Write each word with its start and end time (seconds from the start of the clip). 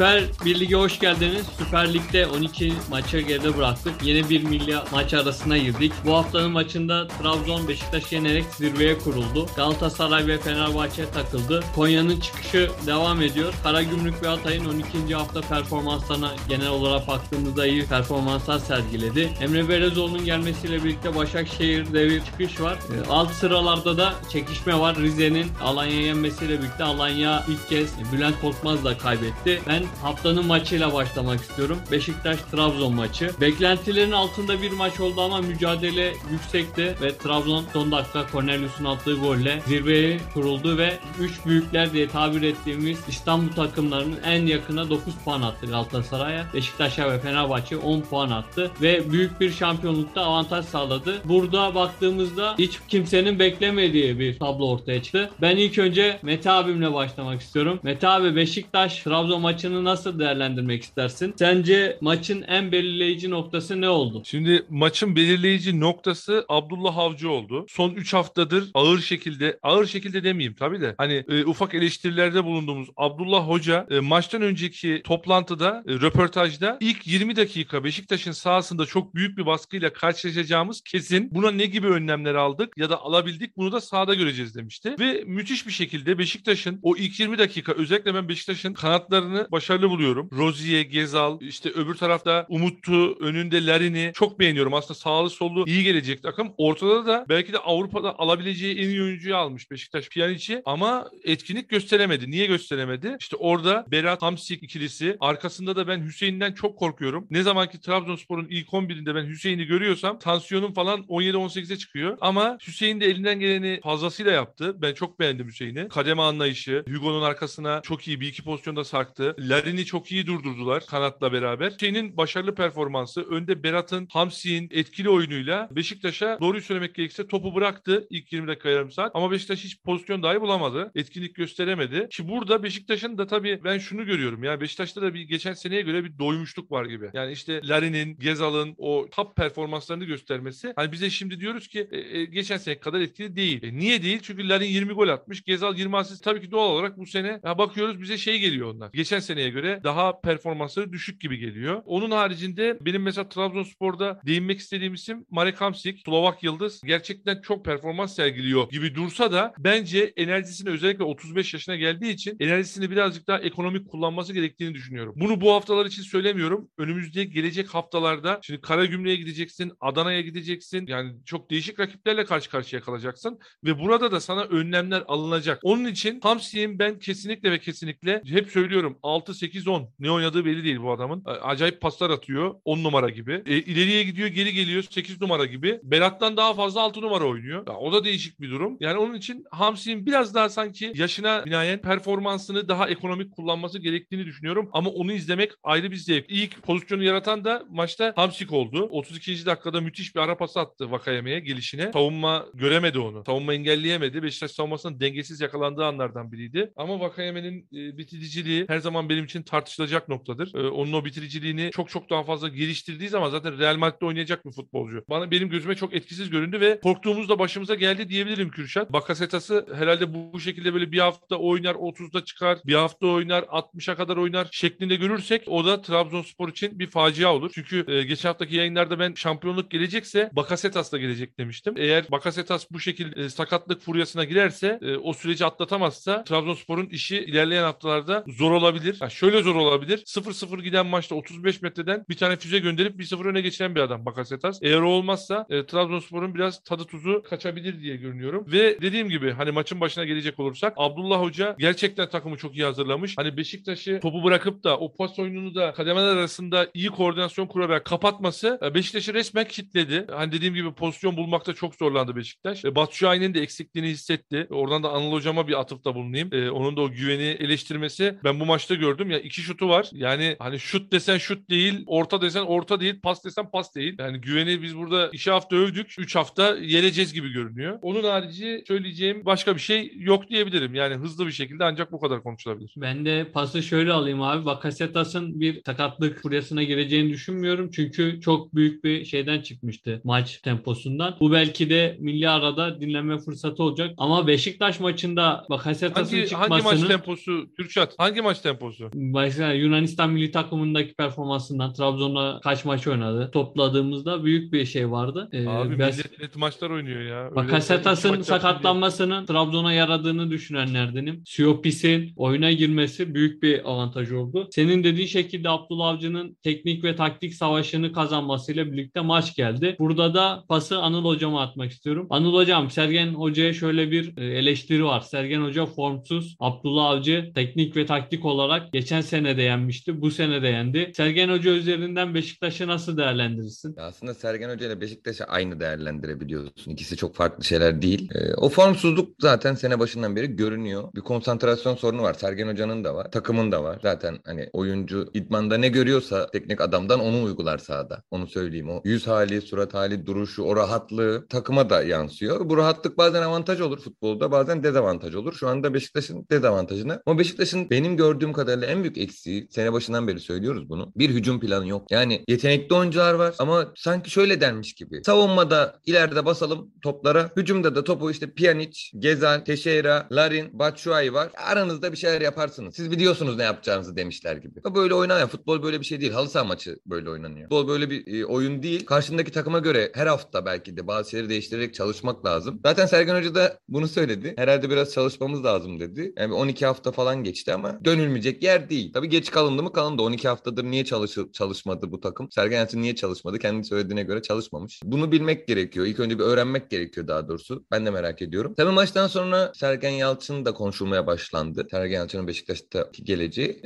Süper 0.00 0.24
Bir 0.44 0.60
Lig'e 0.60 0.76
hoş 0.76 0.98
geldiniz. 0.98 1.46
Süper 1.58 1.94
Lig'de 1.94 2.26
12 2.26 2.72
maça 2.90 3.20
geride 3.20 3.56
bıraktık. 3.56 4.02
Yeni 4.02 4.30
bir 4.30 4.44
milli 4.44 4.76
maç 4.92 5.14
arasına 5.14 5.58
girdik. 5.58 5.92
Bu 6.04 6.14
haftanın 6.16 6.50
maçında 6.50 7.08
Trabzon 7.08 7.68
Beşiktaş 7.68 8.12
yenerek 8.12 8.44
zirveye 8.44 8.98
kuruldu. 8.98 9.46
Galatasaray 9.56 10.26
ve 10.26 10.38
Fenerbahçe 10.38 11.10
takıldı. 11.10 11.64
Konya'nın 11.74 12.20
çıkışı 12.20 12.70
devam 12.86 13.22
ediyor. 13.22 13.54
Karagümrük 13.62 14.22
ve 14.22 14.28
Hatay'ın 14.28 14.64
12. 14.64 15.14
hafta 15.14 15.40
performanslarına 15.40 16.30
genel 16.48 16.68
olarak 16.68 17.08
baktığımızda 17.08 17.66
iyi 17.66 17.86
performanslar 17.86 18.58
sergiledi. 18.58 19.30
Emre 19.40 19.68
Belezoğlu'nun 19.68 20.24
gelmesiyle 20.24 20.84
birlikte 20.84 21.16
Başakşehir'de 21.16 22.08
bir 22.10 22.24
çıkış 22.24 22.60
var. 22.60 22.74
Ee, 22.74 23.08
Alt 23.10 23.30
sıralarda 23.30 23.96
da 23.96 24.14
çekişme 24.32 24.78
var. 24.78 24.96
Rize'nin 24.96 25.46
Alanya'ya 25.64 26.02
yenmesiyle 26.02 26.58
birlikte 26.58 26.84
Alanya 26.84 27.44
ilk 27.48 27.68
kez 27.68 28.12
Bülent 28.12 28.40
Korkmaz'la 28.40 28.98
kaybetti. 28.98 29.62
Ben 29.68 29.89
haftanın 30.02 30.46
maçıyla 30.46 30.94
başlamak 30.94 31.40
istiyorum. 31.40 31.78
Beşiktaş-Trabzon 31.90 32.94
maçı. 32.94 33.30
Beklentilerin 33.40 34.12
altında 34.12 34.62
bir 34.62 34.70
maç 34.70 35.00
oldu 35.00 35.20
ama 35.20 35.40
mücadele 35.40 36.12
yüksekti 36.30 36.94
ve 37.02 37.18
Trabzon 37.18 37.64
son 37.72 37.92
dakika 37.92 38.26
Cornelius'un 38.32 38.84
attığı 38.84 39.14
golle 39.14 39.62
zirveye 39.66 40.20
kuruldu 40.34 40.78
ve 40.78 40.98
3 41.20 41.46
büyükler 41.46 41.92
diye 41.92 42.08
tabir 42.08 42.42
ettiğimiz 42.42 42.98
İstanbul 43.08 43.52
takımlarının 43.52 44.18
en 44.24 44.46
yakına 44.46 44.90
9 44.90 45.14
puan 45.24 45.42
attı 45.42 45.66
Galatasaray'a. 45.66 46.46
Beşiktaş'a 46.54 47.12
ve 47.12 47.18
Fenerbahçe 47.18 47.76
10 47.76 48.00
puan 48.00 48.30
attı 48.30 48.70
ve 48.82 49.12
büyük 49.12 49.40
bir 49.40 49.52
şampiyonlukta 49.52 50.22
avantaj 50.22 50.64
sağladı. 50.64 51.20
Burada 51.24 51.74
baktığımızda 51.74 52.54
hiç 52.58 52.78
kimsenin 52.88 53.38
beklemediği 53.38 54.18
bir 54.18 54.38
tablo 54.38 54.70
ortaya 54.70 55.02
çıktı. 55.02 55.30
Ben 55.40 55.56
ilk 55.56 55.78
önce 55.78 56.18
Mete 56.22 56.50
abimle 56.50 56.94
başlamak 56.94 57.40
istiyorum. 57.40 57.80
Mete 57.82 58.08
abi 58.08 58.36
Beşiktaş 58.36 59.02
Trabzon 59.02 59.44
maçını 59.80 59.84
nasıl 59.84 60.18
değerlendirmek 60.18 60.82
istersin? 60.82 61.34
Sence 61.38 61.98
maçın 62.00 62.42
en 62.42 62.72
belirleyici 62.72 63.30
noktası 63.30 63.80
ne 63.80 63.88
oldu? 63.88 64.22
Şimdi 64.24 64.66
maçın 64.70 65.16
belirleyici 65.16 65.80
noktası 65.80 66.44
Abdullah 66.48 66.98
Avcı 66.98 67.30
oldu. 67.30 67.66
Son 67.68 67.90
3 67.90 68.14
haftadır 68.14 68.70
ağır 68.74 69.00
şekilde, 69.00 69.58
ağır 69.62 69.86
şekilde 69.86 70.24
demeyeyim 70.24 70.54
tabii 70.54 70.80
de 70.80 70.94
hani 70.98 71.24
e, 71.28 71.44
ufak 71.44 71.74
eleştirilerde 71.74 72.44
bulunduğumuz 72.44 72.88
Abdullah 72.96 73.48
Hoca 73.48 73.86
e, 73.90 74.00
maçtan 74.00 74.42
önceki 74.42 75.00
toplantıda, 75.04 75.84
e, 75.86 75.92
röportajda 75.92 76.78
ilk 76.80 77.06
20 77.06 77.36
dakika 77.36 77.84
Beşiktaş'ın 77.84 78.32
sahasında 78.32 78.86
çok 78.86 79.14
büyük 79.14 79.38
bir 79.38 79.46
baskıyla 79.46 79.92
karşılaşacağımız 79.92 80.80
kesin. 80.80 81.28
Buna 81.34 81.50
ne 81.50 81.66
gibi 81.66 81.86
önlemler 81.86 82.34
aldık 82.34 82.72
ya 82.76 82.90
da 82.90 83.00
alabildik 83.00 83.56
bunu 83.56 83.72
da 83.72 83.80
sahada 83.80 84.14
göreceğiz 84.14 84.54
demişti. 84.54 84.96
Ve 85.00 85.24
müthiş 85.26 85.66
bir 85.66 85.72
şekilde 85.72 86.18
Beşiktaş'ın 86.18 86.78
o 86.82 86.96
ilk 86.96 87.20
20 87.20 87.38
dakika 87.38 87.72
özellikle 87.72 88.14
ben 88.14 88.28
Beşiktaş'ın 88.28 88.74
kanatlarını 88.74 89.46
başarılı 89.60 89.90
buluyorum. 89.90 90.30
Rozier, 90.32 90.80
Gezal, 90.80 91.40
işte 91.40 91.70
öbür 91.70 91.94
tarafta 91.94 92.46
Umut'u, 92.48 93.16
önünde 93.20 93.66
Larin'i 93.66 94.10
çok 94.14 94.38
beğeniyorum. 94.38 94.74
Aslında 94.74 94.94
sağlı 94.94 95.30
sollu 95.30 95.64
iyi 95.66 95.84
gelecek 95.84 96.22
takım. 96.22 96.52
Ortada 96.56 97.06
da 97.06 97.26
belki 97.28 97.52
de 97.52 97.58
Avrupa'da 97.58 98.18
alabileceği 98.18 98.78
en 98.78 98.88
iyi 98.88 99.02
oyuncuyu 99.02 99.36
almış 99.36 99.70
Beşiktaş 99.70 100.08
Pjanic 100.08 100.62
ama 100.64 101.10
etkinlik 101.24 101.68
gösteremedi. 101.68 102.30
Niye 102.30 102.46
gösteremedi? 102.46 103.16
İşte 103.20 103.36
orada 103.36 103.86
Berat 103.90 104.22
Hamsik 104.22 104.62
ikilisi. 104.62 105.16
Arkasında 105.20 105.76
da 105.76 105.88
ben 105.88 106.04
Hüseyin'den 106.04 106.52
çok 106.52 106.78
korkuyorum. 106.78 107.26
Ne 107.30 107.42
zamanki 107.42 107.80
Trabzonspor'un 107.80 108.46
ilk 108.50 108.68
11'inde 108.68 109.14
ben 109.14 109.26
Hüseyin'i 109.26 109.64
görüyorsam 109.64 110.18
tansiyonum 110.18 110.72
falan 110.72 111.00
17-18'e 111.00 111.76
çıkıyor. 111.76 112.18
Ama 112.20 112.58
Hüseyin 112.66 113.00
de 113.00 113.06
elinden 113.06 113.40
geleni 113.40 113.80
fazlasıyla 113.82 114.32
yaptı. 114.32 114.82
Ben 114.82 114.94
çok 114.94 115.20
beğendim 115.20 115.48
Hüseyin'i. 115.48 115.88
Kademe 115.88 116.22
anlayışı, 116.22 116.84
Hugo'nun 116.88 117.22
arkasına 117.22 117.80
çok 117.82 118.08
iyi 118.08 118.20
bir 118.20 118.28
iki 118.28 118.44
pozisyonda 118.44 118.84
sarktı. 118.84 119.36
Larin'i 119.50 119.84
çok 119.84 120.12
iyi 120.12 120.26
durdurdular 120.26 120.86
kanatla 120.86 121.32
beraber. 121.32 121.70
Hüseyin'in 121.70 122.16
başarılı 122.16 122.54
performansı, 122.54 123.22
önde 123.22 123.62
Berat'ın, 123.62 124.08
Hamsi'nin 124.12 124.68
etkili 124.72 125.10
oyunuyla 125.10 125.68
Beşiktaş'a 125.70 126.38
doğruyu 126.40 126.62
söylemek 126.62 126.94
gerekirse 126.94 127.26
topu 127.26 127.54
bıraktı 127.54 128.06
ilk 128.10 128.32
20 128.32 128.48
dakika 128.48 128.68
yarım 128.68 128.90
saat. 128.90 129.10
Ama 129.14 129.30
Beşiktaş 129.30 129.64
hiç 129.64 129.82
pozisyon 129.82 130.22
dahi 130.22 130.40
bulamadı. 130.40 130.92
Etkinlik 130.94 131.34
gösteremedi. 131.34 132.08
Ki 132.10 132.28
burada 132.28 132.62
Beşiktaş'ın 132.62 133.18
da 133.18 133.26
tabii 133.26 133.60
ben 133.64 133.78
şunu 133.78 134.06
görüyorum. 134.06 134.44
Yani 134.44 134.60
Beşiktaş'ta 134.60 135.02
da 135.02 135.14
bir 135.14 135.20
geçen 135.20 135.52
seneye 135.52 135.82
göre 135.82 136.04
bir 136.04 136.18
doymuşluk 136.18 136.72
var 136.72 136.84
gibi. 136.84 137.10
Yani 137.12 137.32
işte 137.32 137.60
Larin'in, 137.64 138.18
Gezal'ın 138.18 138.74
o 138.78 139.08
top 139.10 139.36
performanslarını 139.36 140.04
göstermesi. 140.04 140.72
Hani 140.76 140.92
bize 140.92 141.10
şimdi 141.10 141.40
diyoruz 141.40 141.68
ki 141.68 141.88
e, 141.92 141.98
e, 141.98 142.24
geçen 142.24 142.56
sene 142.56 142.78
kadar 142.78 143.00
etkili 143.00 143.36
değil. 143.36 143.62
E, 143.62 143.78
niye 143.78 144.02
değil? 144.02 144.18
Çünkü 144.22 144.48
Larin 144.48 144.66
20 144.66 144.92
gol 144.92 145.08
atmış. 145.08 145.42
Gezal 145.44 145.78
20 145.78 145.96
asist. 145.96 146.24
Tabii 146.24 146.40
ki 146.40 146.50
doğal 146.50 146.70
olarak 146.70 146.98
bu 146.98 147.06
sene 147.06 147.40
ya 147.44 147.58
bakıyoruz 147.58 148.00
bize 148.00 148.18
şey 148.18 148.38
geliyor 148.38 148.74
onlar. 148.74 148.90
Geçen 148.92 149.20
seneye 149.40 149.50
göre 149.50 149.80
daha 149.84 150.20
performansları 150.20 150.92
düşük 150.92 151.20
gibi 151.20 151.38
geliyor. 151.38 151.82
Onun 151.84 152.10
haricinde 152.10 152.78
benim 152.80 153.02
mesela 153.02 153.28
Trabzonspor'da 153.28 154.20
değinmek 154.26 154.58
istediğim 154.58 154.94
isim 154.94 155.26
Marek 155.30 155.60
Hamsik. 155.60 156.02
Slovak 156.04 156.42
Yıldız. 156.42 156.80
Gerçekten 156.84 157.40
çok 157.40 157.64
performans 157.64 158.16
sergiliyor 158.16 158.70
gibi 158.70 158.94
dursa 158.94 159.32
da 159.32 159.52
bence 159.58 160.12
enerjisini 160.16 160.70
özellikle 160.70 161.04
35 161.04 161.54
yaşına 161.54 161.76
geldiği 161.76 162.12
için 162.12 162.36
enerjisini 162.40 162.90
birazcık 162.90 163.28
daha 163.28 163.38
ekonomik 163.38 163.88
kullanması 163.88 164.32
gerektiğini 164.32 164.74
düşünüyorum. 164.74 165.14
Bunu 165.16 165.40
bu 165.40 165.52
haftalar 165.52 165.86
için 165.86 166.02
söylemiyorum. 166.02 166.68
Önümüzde 166.78 167.24
gelecek 167.24 167.68
haftalarda 167.68 168.38
şimdi 168.42 168.60
Karagümrük'e 168.60 169.16
gideceksin, 169.16 169.72
Adana'ya 169.80 170.20
gideceksin. 170.20 170.86
Yani 170.86 171.12
çok 171.24 171.50
değişik 171.50 171.80
rakiplerle 171.80 172.24
karşı 172.24 172.50
karşıya 172.50 172.82
kalacaksın 172.82 173.38
ve 173.64 173.78
burada 173.78 174.12
da 174.12 174.20
sana 174.20 174.42
önlemler 174.42 175.04
alınacak. 175.08 175.60
Onun 175.62 175.84
için 175.84 176.20
Hamsi'nin 176.22 176.78
ben 176.78 176.98
kesinlikle 176.98 177.50
ve 177.50 177.58
kesinlikle 177.58 178.22
hep 178.26 178.50
söylüyorum 178.50 178.98
6 179.02 179.29
8 179.34 179.68
10 179.68 179.88
ne 179.98 180.10
oynadığı 180.10 180.44
belli 180.44 180.64
değil 180.64 180.82
bu 180.82 180.92
adamın. 180.92 181.22
Acayip 181.42 181.80
paslar 181.80 182.10
atıyor 182.10 182.54
10 182.64 182.84
numara 182.84 183.08
gibi. 183.08 183.42
E, 183.46 183.56
ileriye 183.56 184.02
gidiyor, 184.02 184.28
geri 184.28 184.54
geliyor 184.54 184.84
8 184.90 185.20
numara 185.20 185.46
gibi. 185.46 185.80
Berat'tan 185.82 186.36
daha 186.36 186.54
fazla 186.54 186.80
6 186.80 187.00
numara 187.00 187.24
oynuyor. 187.24 187.66
Ya, 187.68 187.76
o 187.76 187.92
da 187.92 188.04
değişik 188.04 188.40
bir 188.40 188.50
durum. 188.50 188.76
Yani 188.80 188.98
onun 188.98 189.14
için 189.14 189.44
Hamsi'nin 189.50 190.06
biraz 190.06 190.34
daha 190.34 190.48
sanki 190.48 190.92
yaşına 190.94 191.44
binaen 191.46 191.80
performansını 191.80 192.68
daha 192.68 192.88
ekonomik 192.88 193.32
kullanması 193.32 193.78
gerektiğini 193.78 194.26
düşünüyorum. 194.26 194.68
Ama 194.72 194.90
onu 194.90 195.12
izlemek 195.12 195.52
ayrı 195.62 195.90
bir 195.90 195.96
zevk. 195.96 196.24
İlk 196.28 196.62
pozisyonu 196.62 197.02
yaratan 197.02 197.44
da 197.44 197.64
maçta 197.70 198.12
Hamsik 198.16 198.52
oldu. 198.52 198.88
32. 198.90 199.46
dakikada 199.46 199.80
müthiş 199.80 200.14
bir 200.14 200.20
ara 200.20 200.36
pası 200.36 200.60
attı 200.60 200.90
Vakayeme'ye 200.90 201.40
gelişine. 201.40 201.90
Savunma 201.92 202.46
göremedi 202.54 202.98
onu. 202.98 203.24
Savunma 203.26 203.54
engelleyemedi. 203.54 204.22
Beşiktaş 204.22 204.50
savunmasının 204.50 205.00
dengesiz 205.00 205.40
yakalandığı 205.40 205.84
anlardan 205.84 206.32
biriydi. 206.32 206.72
Ama 206.76 207.00
Vakayeme'nin 207.00 207.68
e, 207.72 207.98
bitiriciliği 207.98 208.64
her 208.68 208.78
zaman 208.78 209.08
benim 209.08 209.19
için 209.24 209.42
tartışılacak 209.42 210.08
noktadır. 210.08 210.54
E, 210.54 210.68
onun 210.68 210.92
o 210.92 211.04
bitiriciliğini 211.04 211.70
çok 211.72 211.90
çok 211.90 212.10
daha 212.10 212.22
fazla 212.22 212.48
geliştirdiği 212.48 213.08
zaman 213.08 213.30
zaten 213.30 213.58
Real 213.58 213.76
Madrid'de 213.76 214.06
oynayacak 214.06 214.46
bir 214.46 214.52
futbolcu. 214.52 215.04
Bana 215.08 215.30
benim 215.30 215.48
gözüme 215.48 215.74
çok 215.74 215.94
etkisiz 215.94 216.30
göründü 216.30 216.60
ve 216.60 216.80
korktuğumuz 216.80 217.28
da 217.28 217.38
başımıza 217.38 217.74
geldi 217.74 218.08
diyebilirim 218.08 218.50
Kürşat. 218.50 218.92
Bakasetas'ı 218.92 219.66
herhalde 219.74 220.14
bu, 220.14 220.32
bu 220.32 220.40
şekilde 220.40 220.74
böyle 220.74 220.92
bir 220.92 220.98
hafta 220.98 221.36
oynar 221.36 221.74
30'da 221.74 222.24
çıkar. 222.24 222.58
Bir 222.66 222.74
hafta 222.74 223.06
oynar 223.06 223.42
60'a 223.42 223.94
kadar 223.94 224.16
oynar 224.16 224.48
şeklinde 224.52 224.96
görürsek 224.96 225.42
o 225.46 225.64
da 225.64 225.82
Trabzonspor 225.82 226.48
için 226.48 226.78
bir 226.78 226.86
facia 226.86 227.34
olur. 227.34 227.50
Çünkü 227.54 227.84
e, 227.88 228.02
geçen 228.02 228.28
haftaki 228.28 228.56
yayınlarda 228.56 228.98
ben 228.98 229.14
şampiyonluk 229.14 229.70
gelecekse 229.70 230.30
Bakasetas 230.32 230.92
da 230.92 230.98
gelecek 230.98 231.38
demiştim. 231.38 231.74
Eğer 231.76 232.10
Bakasetas 232.10 232.70
bu 232.70 232.80
şekilde 232.80 233.20
e, 233.20 233.28
sakatlık 233.28 233.82
furyasına 233.82 234.24
girerse 234.24 234.78
e, 234.82 234.96
o 234.96 235.12
süreci 235.12 235.44
atlatamazsa 235.44 236.24
Trabzonspor'un 236.24 236.86
işi 236.86 237.16
ilerleyen 237.16 237.62
haftalarda 237.62 238.24
zor 238.28 238.50
olabilir. 238.50 238.96
Yani 239.00 239.09
şöyle 239.10 239.42
zor 239.42 239.54
olabilir. 239.54 239.98
0-0 239.98 240.62
giden 240.62 240.86
maçta 240.86 241.14
35 241.14 241.62
metreden 241.62 242.04
bir 242.08 242.16
tane 242.16 242.36
füze 242.36 242.58
gönderip 242.58 243.00
1-0 243.00 243.28
öne 243.28 243.40
geçiren 243.40 243.74
bir 243.74 243.80
adam 243.80 244.06
Bakasetas. 244.06 244.58
Eğer 244.62 244.80
olmazsa 244.80 245.46
e, 245.50 245.66
Trabzonspor'un 245.66 246.34
biraz 246.34 246.62
tadı 246.62 246.84
tuzu 246.84 247.22
kaçabilir 247.22 247.80
diye 247.80 247.96
görünüyorum. 247.96 248.44
Ve 248.52 248.80
dediğim 248.80 249.08
gibi 249.08 249.32
hani 249.32 249.50
maçın 249.50 249.80
başına 249.80 250.04
gelecek 250.04 250.40
olursak 250.40 250.74
Abdullah 250.76 251.20
Hoca 251.20 251.56
gerçekten 251.58 252.08
takımı 252.08 252.36
çok 252.36 252.56
iyi 252.56 252.64
hazırlamış. 252.64 253.18
Hani 253.18 253.36
Beşiktaş'ı 253.36 254.00
topu 254.02 254.24
bırakıp 254.24 254.64
da 254.64 254.78
o 254.78 254.94
pas 254.94 255.18
oyununu 255.18 255.54
da 255.54 255.72
kademeler 255.72 256.16
arasında 256.16 256.68
iyi 256.74 256.88
koordinasyon 256.88 257.46
kurarak 257.46 257.84
kapatması 257.84 258.58
e, 258.62 258.74
Beşiktaş'ı 258.74 259.14
resmen 259.14 259.48
kitledi. 259.48 260.06
Hani 260.10 260.32
dediğim 260.32 260.54
gibi 260.54 260.74
pozisyon 260.74 261.16
bulmakta 261.16 261.54
çok 261.54 261.74
zorlandı 261.74 262.16
Beşiktaş. 262.16 262.64
E, 262.64 262.74
Batu 262.74 262.96
Şahin'in 262.96 263.34
de 263.34 263.40
eksikliğini 263.40 263.90
hissetti. 263.90 264.46
Oradan 264.50 264.82
da 264.82 264.90
Anıl 264.90 265.12
Hocam'a 265.12 265.48
bir 265.48 265.60
atıfta 265.60 265.94
bulunayım. 265.94 266.34
E, 266.34 266.50
onun 266.50 266.76
da 266.76 266.80
o 266.80 266.90
güveni 266.90 267.22
eleştirmesi 267.22 268.18
ben 268.24 268.40
bu 268.40 268.46
maçta 268.46 268.74
gördüm. 268.74 268.99
Ya 269.08 269.18
iki 269.20 269.40
şutu 269.40 269.68
var. 269.68 269.88
Yani 269.92 270.36
hani 270.38 270.60
şut 270.60 270.92
desen 270.92 271.18
şut 271.18 271.50
değil, 271.50 271.84
orta 271.86 272.22
desen 272.22 272.42
orta 272.42 272.80
değil, 272.80 273.00
pas 273.00 273.24
desen 273.24 273.50
pas 273.50 273.74
değil. 273.74 273.96
Yani 273.98 274.20
güveni 274.20 274.62
biz 274.62 274.76
burada 274.76 275.08
iki 275.12 275.30
hafta 275.30 275.56
övdük. 275.56 275.94
Üç 275.98 276.16
hafta 276.16 276.56
yeneceğiz 276.56 277.12
gibi 277.12 277.32
görünüyor. 277.32 277.78
Onun 277.82 278.04
harici 278.04 278.64
söyleyeceğim 278.68 279.24
başka 279.24 279.54
bir 279.54 279.60
şey 279.60 279.92
yok 279.96 280.28
diyebilirim. 280.28 280.74
Yani 280.74 280.94
hızlı 280.94 281.26
bir 281.26 281.32
şekilde 281.32 281.64
ancak 281.64 281.92
bu 281.92 282.00
kadar 282.00 282.22
konuşulabilir. 282.22 282.74
Ben 282.76 283.04
de 283.04 283.26
pası 283.32 283.62
şöyle 283.62 283.92
alayım 283.92 284.22
abi. 284.22 284.44
Bakasetas'ın 284.44 285.40
bir 285.40 285.62
sakatlık 285.66 286.22
furyasına 286.22 286.62
gireceğini 286.62 287.12
düşünmüyorum. 287.12 287.70
Çünkü 287.70 288.20
çok 288.20 288.54
büyük 288.54 288.84
bir 288.84 289.04
şeyden 289.04 289.40
çıkmıştı 289.40 290.00
maç 290.04 290.36
temposundan. 290.38 291.16
Bu 291.20 291.32
belki 291.32 291.70
de 291.70 291.96
milli 292.00 292.28
arada 292.28 292.80
dinlenme 292.80 293.18
fırsatı 293.18 293.62
olacak. 293.62 293.94
Ama 293.96 294.26
Beşiktaş 294.26 294.80
maçında 294.80 295.46
Bakasetas'ın 295.50 296.24
çıkmasının... 296.24 296.60
hangi 296.60 296.62
maç 296.62 296.88
temposu 296.88 297.48
Kürşat? 297.56 297.94
Hangi 297.98 298.22
maç 298.22 298.40
temposu? 298.40 298.89
Mesela 298.94 299.52
Yunanistan 299.52 300.10
milli 300.10 300.30
takımındaki 300.30 300.94
performansından 300.94 301.72
Trabzon'la 301.72 302.40
kaç 302.40 302.64
maç 302.64 302.86
oynadı. 302.86 303.30
Topladığımızda 303.32 304.24
büyük 304.24 304.52
bir 304.52 304.64
şey 304.64 304.90
vardı. 304.90 305.28
Ee, 305.32 305.46
Abi 305.46 305.74
Bes- 305.74 305.96
millet 305.96 306.20
net 306.20 306.36
maçlar 306.36 306.70
oynuyor 306.70 307.00
ya. 307.02 307.36
Bakasetas'ın 307.36 308.22
sakatlanmasının 308.22 309.26
Trabzon'a 309.26 309.72
yaradığını 309.72 310.30
düşünenlerdenim. 310.30 311.22
Siopis'in 311.26 312.12
oyuna 312.16 312.52
girmesi 312.52 313.14
büyük 313.14 313.42
bir 313.42 313.70
avantaj 313.70 314.12
oldu. 314.12 314.48
Senin 314.50 314.84
dediğin 314.84 315.06
şekilde 315.06 315.48
Abdullah 315.48 315.88
Avcı'nın 315.88 316.36
teknik 316.42 316.84
ve 316.84 316.96
taktik 316.96 317.34
savaşını 317.34 317.92
kazanmasıyla 317.92 318.72
birlikte 318.72 319.00
maç 319.00 319.36
geldi. 319.36 319.76
Burada 319.78 320.14
da 320.14 320.44
pası 320.48 320.78
Anıl 320.78 321.04
Hocam'a 321.04 321.42
atmak 321.42 321.70
istiyorum. 321.70 322.06
Anıl 322.10 322.34
Hocam 322.34 322.70
Sergen 322.70 323.14
Hoca'ya 323.14 323.52
şöyle 323.52 323.90
bir 323.90 324.16
e, 324.16 324.24
eleştiri 324.24 324.84
var. 324.84 325.00
Sergen 325.00 325.40
Hoca 325.42 325.66
formsuz. 325.66 326.36
Abdullah 326.40 326.84
Avcı 326.84 327.32
teknik 327.34 327.76
ve 327.76 327.86
taktik 327.86 328.24
olarak 328.24 328.69
geçen 328.72 329.00
sene 329.00 329.36
de 329.36 329.42
yenmişti. 329.42 330.00
Bu 330.00 330.10
sene 330.10 330.42
de 330.42 330.48
yendi. 330.48 330.92
Sergen 330.96 331.28
Hoca 331.28 331.50
üzerinden 331.50 332.14
Beşiktaş'ı 332.14 332.68
nasıl 332.68 332.96
değerlendirirsin? 332.96 333.74
Aslında 333.78 334.14
Sergen 334.14 334.50
Hoca 334.50 334.66
ile 334.66 334.80
Beşiktaş'ı 334.80 335.24
aynı 335.24 335.60
değerlendirebiliyorsun. 335.60 336.70
İkisi 336.70 336.96
çok 336.96 337.14
farklı 337.14 337.44
şeyler 337.44 337.82
değil. 337.82 338.10
Ee, 338.14 338.34
o 338.34 338.48
formsuzluk 338.48 339.14
zaten 339.20 339.54
sene 339.54 339.78
başından 339.78 340.16
beri 340.16 340.36
görünüyor. 340.36 340.88
Bir 340.94 341.00
konsantrasyon 341.00 341.74
sorunu 341.74 342.02
var. 342.02 342.14
Sergen 342.14 342.48
Hoca'nın 342.48 342.84
da 342.84 342.94
var. 342.94 343.10
Takımın 343.10 343.52
da 343.52 343.64
var. 343.64 343.78
Zaten 343.82 344.18
hani 344.24 344.48
oyuncu 344.52 345.10
idmanda 345.14 345.58
ne 345.58 345.68
görüyorsa 345.68 346.30
teknik 346.30 346.60
adamdan 346.60 347.00
onu 347.00 347.22
uygular 347.22 347.58
sahada. 347.58 348.02
Onu 348.10 348.26
söyleyeyim. 348.26 348.70
O 348.70 348.82
yüz 348.84 349.06
hali, 349.06 349.40
surat 349.40 349.74
hali, 349.74 350.06
duruşu, 350.06 350.42
o 350.42 350.56
rahatlığı 350.56 351.26
takıma 351.28 351.70
da 351.70 351.82
yansıyor. 351.82 352.48
Bu 352.48 352.56
rahatlık 352.56 352.98
bazen 352.98 353.22
avantaj 353.22 353.60
olur 353.60 353.80
futbolda, 353.80 354.30
bazen 354.30 354.62
dezavantaj 354.62 355.14
olur. 355.14 355.34
Şu 355.34 355.48
anda 355.48 355.74
Beşiktaş'ın 355.74 356.26
dezavantajına. 356.30 357.02
Ama 357.06 357.18
Beşiktaş'ın 357.18 357.70
benim 357.70 357.96
gördüğüm 357.96 358.32
kadarıyla 358.32 358.59
en 358.66 358.82
büyük 358.82 358.98
eksiği, 358.98 359.48
sene 359.50 359.72
başından 359.72 360.08
beri 360.08 360.20
söylüyoruz 360.20 360.68
bunu. 360.68 360.92
Bir 360.96 361.10
hücum 361.10 361.40
planı 361.40 361.68
yok. 361.68 361.90
Yani 361.90 362.24
yetenekli 362.28 362.74
oyuncular 362.74 363.14
var 363.14 363.34
ama 363.38 363.72
sanki 363.76 364.10
şöyle 364.10 364.40
denmiş 364.40 364.74
gibi. 364.74 365.02
Savunmada 365.04 365.80
ileride 365.86 366.24
basalım 366.24 366.70
toplara. 366.82 367.30
Hücumda 367.36 367.74
da 367.74 367.84
topu 367.84 368.10
işte 368.10 368.34
Pjanic, 368.34 368.80
Gezal, 368.98 369.38
Teixeira, 369.38 370.08
Larin, 370.12 370.58
Batshuayi 370.58 371.12
var. 371.12 371.30
Aranızda 371.36 371.92
bir 371.92 371.96
şeyler 371.96 372.20
yaparsınız. 372.20 372.76
Siz 372.76 372.90
biliyorsunuz 372.90 373.36
ne 373.36 373.42
yapacağınızı 373.42 373.96
demişler 373.96 374.36
gibi. 374.36 374.60
Böyle 374.74 374.94
oynanıyor. 374.94 375.28
Futbol 375.28 375.62
böyle 375.62 375.80
bir 375.80 375.84
şey 375.84 376.00
değil. 376.00 376.12
Halı 376.12 376.28
saha 376.28 376.44
maçı 376.44 376.78
böyle 376.86 377.10
oynanıyor. 377.10 377.42
Futbol 377.42 377.68
böyle 377.68 377.90
bir 377.90 378.20
e, 378.20 378.26
oyun 378.26 378.62
değil. 378.62 378.86
Karşındaki 378.86 379.32
takıma 379.32 379.58
göre 379.58 379.92
her 379.94 380.06
hafta 380.06 380.46
belki 380.46 380.76
de 380.76 380.86
bazı 380.86 381.10
şeyleri 381.10 381.28
değiştirerek 381.28 381.74
çalışmak 381.74 382.26
lazım. 382.26 382.60
Zaten 382.64 382.86
Sergen 382.86 383.16
Hoca 383.16 383.34
da 383.34 383.58
bunu 383.68 383.88
söyledi. 383.88 384.34
Herhalde 384.36 384.70
biraz 384.70 384.92
çalışmamız 384.92 385.44
lazım 385.44 385.80
dedi. 385.80 386.12
Yani 386.18 386.34
12 386.34 386.66
hafta 386.66 386.92
falan 386.92 387.24
geçti 387.24 387.54
ama 387.54 387.84
dönülmeyecek 387.84 388.42
yer 388.42 388.49
değil. 388.70 388.92
Tabii 388.92 389.08
geç 389.08 389.30
kalındı 389.30 389.62
mı 389.62 389.72
kalındı. 389.72 390.02
12 390.02 390.28
haftadır 390.28 390.64
niye 390.64 390.84
çalış 390.84 391.16
çalışmadı 391.32 391.92
bu 391.92 392.00
takım? 392.00 392.30
Sergen 392.30 392.58
Yalçın 392.58 392.82
niye 392.82 392.94
çalışmadı? 392.94 393.38
Kendi 393.38 393.64
söylediğine 393.66 394.02
göre 394.02 394.22
çalışmamış. 394.22 394.80
Bunu 394.84 395.12
bilmek 395.12 395.48
gerekiyor. 395.48 395.86
İlk 395.86 396.00
önce 396.00 396.18
bir 396.18 396.24
öğrenmek 396.24 396.70
gerekiyor 396.70 397.08
daha 397.08 397.28
doğrusu. 397.28 397.64
Ben 397.70 397.86
de 397.86 397.90
merak 397.90 398.22
ediyorum. 398.22 398.54
Tabii 398.56 398.72
maçtan 398.72 399.06
sonra 399.06 399.52
Sergen 399.54 399.90
Yalçın 399.90 400.44
da 400.44 400.54
konuşulmaya 400.54 401.06
başlandı. 401.06 401.66
Sergen 401.70 401.96
Yalçın'ın 401.96 402.26
Beşiktaş'taki 402.26 403.04
geleceği. 403.04 403.62